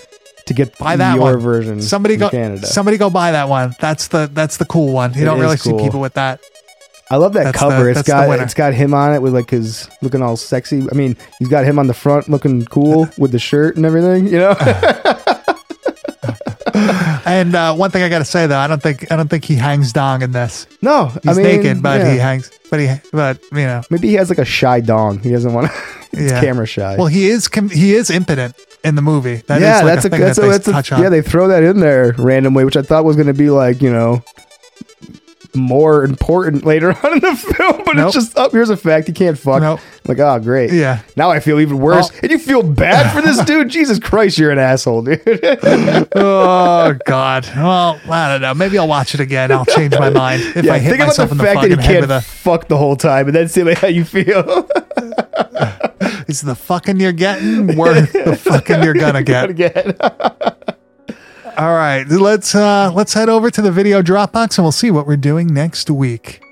[0.47, 1.39] to get Buy that your one.
[1.39, 1.81] version.
[1.81, 2.29] Somebody go.
[2.29, 2.65] Canada.
[2.67, 3.75] Somebody go buy that one.
[3.79, 5.13] That's the that's the cool one.
[5.13, 6.39] You It don't really is see people with that.
[7.09, 7.83] I love that That's cover.
[7.85, 8.43] the- it's that's the got winner.
[8.43, 10.85] it's got him on it with like his looking all sexy.
[10.91, 14.27] I mean, he's got him on the front looking cool with the shirt and everything.
[14.27, 14.55] You know,
[17.27, 19.43] And uh, one thing I got to say though, I don't think I don't think
[19.43, 20.65] he hangs dong in this.
[20.81, 22.11] No, He's I mean, naked, but yeah.
[22.13, 22.51] he hangs.
[22.69, 25.19] But he, but you know, Maybe he has like a shy dong.
[25.19, 25.77] He doesn't want to.
[26.13, 26.41] Yeah.
[26.41, 26.95] camera shy.
[26.95, 29.35] Well, he is com- he is impotent in the movie.
[29.47, 31.09] That is yeah, like that's a a, thing that's that a, that's a, yeah.
[31.09, 33.91] They throw that in there randomly, which I thought was going to be like you
[33.91, 34.23] know
[35.55, 38.05] more important later on in the film, but Nope.
[38.07, 38.51] it's just up.
[38.51, 39.61] here's a fact: you can't fuck.
[39.61, 39.79] Nope.
[40.07, 40.71] Like, oh, great.
[40.71, 41.01] Yeah.
[41.15, 42.19] Now I feel even worse, Oh.
[42.23, 43.69] and you feel bad for this dude.
[43.69, 45.21] Jesus Christ, you're an asshole, dude.
[46.15, 47.45] oh God.
[47.55, 48.53] Well, I don't know.
[48.53, 49.51] Maybe I'll watch it again.
[49.51, 51.61] I'll change my mind if yeah, I hit think about myself the in the fact
[51.61, 52.21] that fucking he head can't a.
[52.21, 54.67] fuck the whole time, and then see like how you feel.
[56.27, 59.57] Is the fucking you're getting worth the fucking you're gonna get?
[61.57, 65.07] All right, let's uh let's head over to the video Dropbox and we'll see what
[65.07, 66.46] we're doing next week.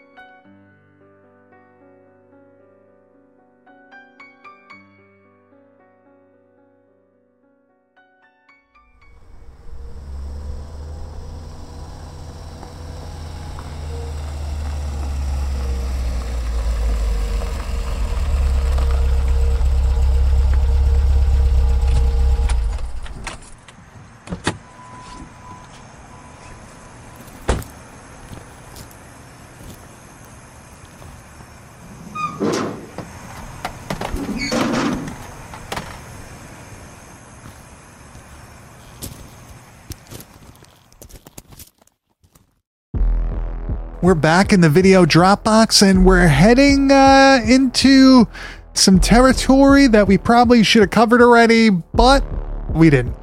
[44.06, 48.28] We're back in the video Dropbox and we're heading uh, into
[48.76, 52.24] some territory that we probably should have covered already, but
[52.70, 53.18] we didn't.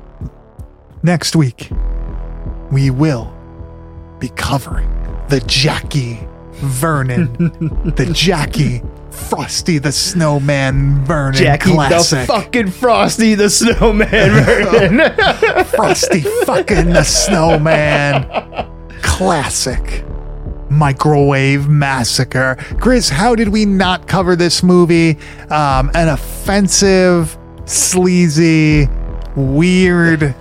[1.04, 1.70] Next week,
[2.72, 3.32] we will
[4.18, 4.90] be covering
[5.28, 6.18] the Jackie
[6.54, 7.32] Vernon,
[7.94, 12.22] the Jackie Frosty the Snowman Vernon Jackie classic.
[12.22, 15.64] the fucking Frosty the Snowman Vernon.
[15.66, 18.26] Frosty fucking the Snowman.
[19.00, 20.04] Classic.
[20.72, 22.56] Microwave Massacre.
[22.80, 25.18] Chris, how did we not cover this movie?
[25.50, 28.88] Um, an offensive, sleazy,
[29.36, 30.34] weird,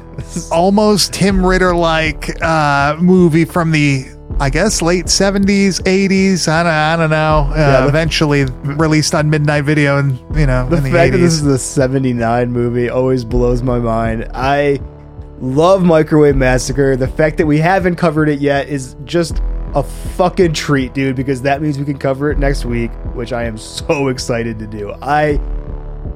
[0.51, 4.05] almost Tim Ritter like uh, movie from the,
[4.39, 6.47] I guess, late 70s, 80s.
[6.47, 7.51] I don't, I don't know.
[7.51, 11.09] Uh, Yeah, the- eventually released on Midnight Video and, you know, the in the fact
[11.09, 11.11] 80s.
[11.11, 14.27] that this is the 79 movie always blows my mind.
[14.33, 14.79] I
[15.39, 16.95] love Microwave Massacre.
[16.95, 19.41] The fact that we haven't covered it yet is just
[19.73, 23.45] a fucking treat, dude, because that means we can cover it next week, which I
[23.45, 24.93] am so excited to do.
[25.01, 25.39] I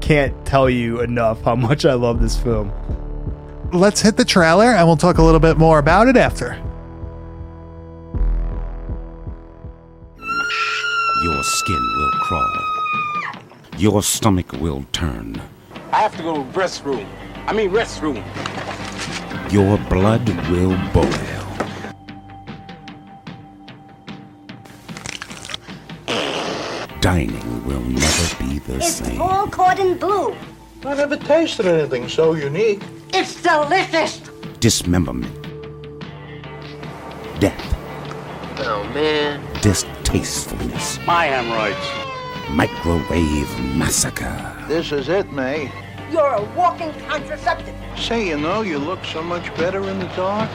[0.01, 2.71] can't tell you enough how much I love this film.
[3.71, 6.61] let's hit the trailer and we'll talk a little bit more about it after.
[11.23, 12.59] Your skin will crawl.
[13.77, 15.41] Your stomach will turn.
[15.91, 17.07] I have to go to the restroom.
[17.47, 18.21] I mean restroom.
[19.51, 21.44] Your blood will boil.
[27.05, 29.21] Dining will never be the It's same.
[29.21, 30.35] all cordon bleu.
[30.83, 32.81] I've never tasted anything so unique.
[33.13, 34.21] It's delicious.
[34.59, 35.31] Dismemberment.
[37.39, 37.61] Death.
[38.57, 39.39] Oh, man.
[39.61, 40.97] Distastefulness.
[41.05, 41.87] My hemorrhoids.
[42.49, 44.65] Microwave massacre.
[44.67, 45.71] This is it, May.
[46.11, 47.75] You're a walking contraceptive.
[47.95, 50.49] Say, you know, you look so much better in the dark.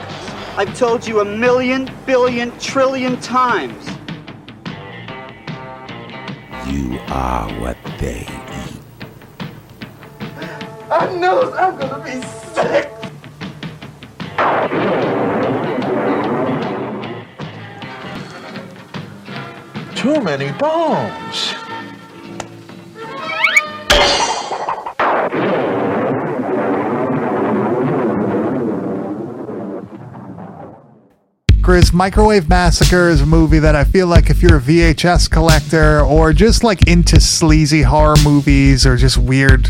[0.57, 3.87] I've told you a million, billion, trillion times.
[6.71, 8.79] You are what they eat.
[10.89, 12.21] I know I'm gonna be
[12.55, 12.89] sick.
[19.95, 21.50] Too many bones.
[31.81, 36.01] Grizz Microwave Massacre is a movie that I feel like if you're a VHS collector
[36.01, 39.67] or just like into sleazy horror movies or just weird,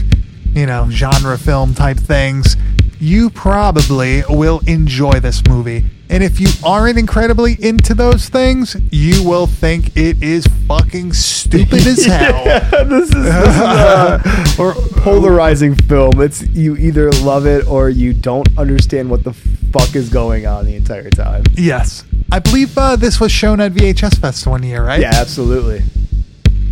[0.54, 2.58] you know, genre film type things,
[3.02, 5.86] you probably will enjoy this movie.
[6.10, 11.88] And if you aren't incredibly into those things, you will think it is fucking stupid
[11.88, 12.44] as hell.
[12.86, 14.22] this is, this is a
[14.60, 16.22] or polarizing film.
[16.22, 20.66] It's you either love it or you don't understand what the fuck is going on
[20.66, 21.44] the entire time.
[21.54, 22.04] Yes.
[22.32, 25.02] I believe uh, this was shown at VHS Fest one year, right?
[25.02, 25.82] Yeah, absolutely.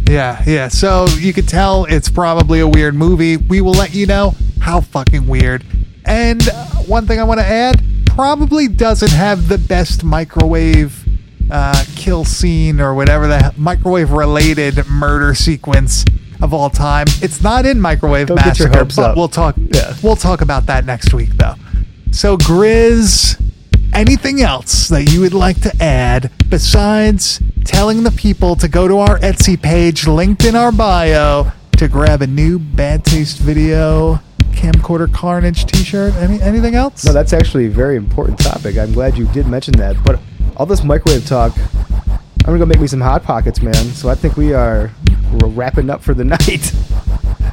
[0.07, 0.67] Yeah, yeah.
[0.67, 3.37] So you could tell it's probably a weird movie.
[3.37, 5.63] We will let you know how fucking weird.
[6.09, 6.41] And
[6.87, 11.05] one thing I want to add probably doesn't have the best microwave
[11.51, 16.03] uh, kill scene or whatever the microwave related murder sequence
[16.41, 17.05] of all time.
[17.21, 19.17] It's not in Microwave Don't get your Massacre, hopes but up.
[19.17, 19.55] we'll talk.
[19.57, 19.95] Yeah.
[20.01, 21.55] We'll talk about that next week, though.
[22.11, 23.39] So Grizz,
[23.93, 28.97] anything else that you would like to add besides telling the people to go to
[28.99, 34.19] our Etsy page linked in our bio to grab a new Bad Taste Video
[34.51, 36.13] Camcorder Carnage t-shirt?
[36.15, 37.05] Any anything else?
[37.05, 38.77] No, that's actually a very important topic.
[38.77, 39.95] I'm glad you did mention that.
[40.03, 40.19] But
[40.57, 41.55] all this microwave talk,
[42.09, 43.73] I'm gonna go make me some hot pockets, man.
[43.75, 44.91] So I think we are
[45.33, 46.73] we're wrapping up for the night.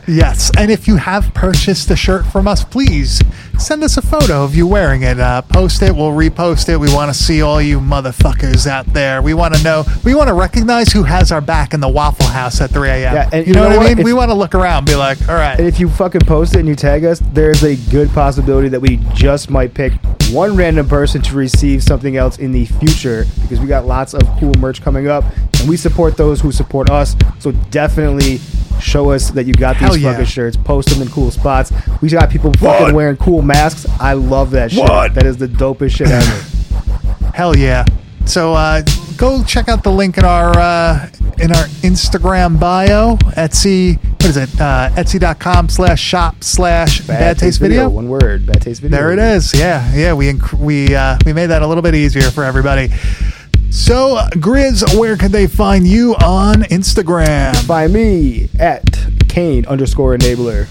[0.09, 3.21] Yes, and if you have purchased a shirt from us, please
[3.59, 5.19] send us a photo of you wearing it.
[5.19, 6.77] Uh, post it, we'll repost it.
[6.77, 9.21] We want to see all you motherfuckers out there.
[9.21, 12.27] We want to know, we want to recognize who has our back in the Waffle
[12.27, 13.15] House at 3 a.m.
[13.15, 13.97] Yeah, and you, know, know what I what?
[13.97, 14.05] mean?
[14.05, 15.59] we want to look around, be like, all right.
[15.59, 18.81] And if you fucking post it and you tag us, there's a good possibility that
[18.81, 19.93] we just might pick
[20.31, 24.23] one random person to receive something else in the future because we got lots of
[24.39, 25.25] cool merch coming up
[25.61, 27.17] and we support those who support us.
[27.39, 28.41] So definitely
[28.81, 30.13] show us that you got these Hell yeah.
[30.13, 30.57] fucking shirts.
[30.57, 31.73] Post them in cool spots.
[32.01, 32.95] We got people fucking What?
[32.95, 33.87] wearing cool masks.
[34.01, 34.81] I love that shit.
[34.83, 35.15] What?
[35.15, 37.31] That is the dopest shit ever.
[37.35, 37.85] Hell yeah.
[38.25, 38.83] So uh,
[39.17, 41.09] go check out the link in our uh,
[41.39, 44.03] in our Instagram bio, Etsy.
[44.05, 44.61] What is it?
[44.61, 47.89] Uh, Etsy.com slash shop slash bad taste video.
[47.89, 48.47] One word.
[48.47, 48.97] Bad taste video.
[48.99, 49.55] There it is.
[49.57, 50.13] Yeah, yeah.
[50.15, 52.89] We inc- we uh, we made that a little bit easier for everybody.
[53.77, 57.55] So, Grizz, where can they find you on Instagram?
[57.67, 58.83] Find me at
[59.29, 60.67] Kane underscore enabler.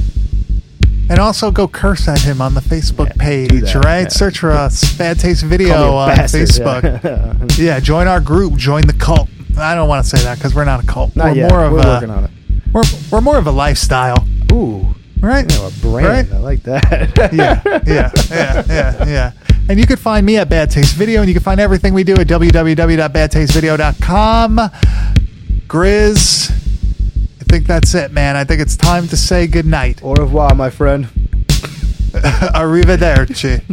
[1.08, 4.01] And also go curse at him on the Facebook page, that, right?
[4.01, 4.08] yeah.
[4.08, 7.03] Search for us, Bad Taste Video Call me a on bastard, Facebook.
[7.03, 7.64] yeah.
[7.64, 7.80] Yeah.
[7.80, 9.30] join our group, join the cult.
[9.56, 11.16] I don't want to say that because we're not a cult.
[11.16, 11.51] Not we're yet.
[11.51, 12.32] more of We're a, working on it.
[12.74, 14.84] We're, we're more of a lifestyle, Ooh.
[15.22, 15.49] right?
[15.49, 16.30] You know, a brand.
[16.32, 16.38] Right?
[16.38, 17.32] I like that.
[17.32, 19.32] yeah, yeah, yeah, yeah, yeah.
[19.68, 22.03] And you can find me at Bad Taste Video, and you can find everything we
[22.03, 24.57] do at www.badtastevideo.com.
[25.68, 28.36] Grizz, I think that's it, man.
[28.36, 30.03] I think it's time to say goodnight.
[30.03, 31.05] Au revoir, my friend.
[32.53, 33.61] Arrivederci.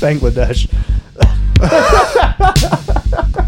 [0.00, 0.68] Bangladesh.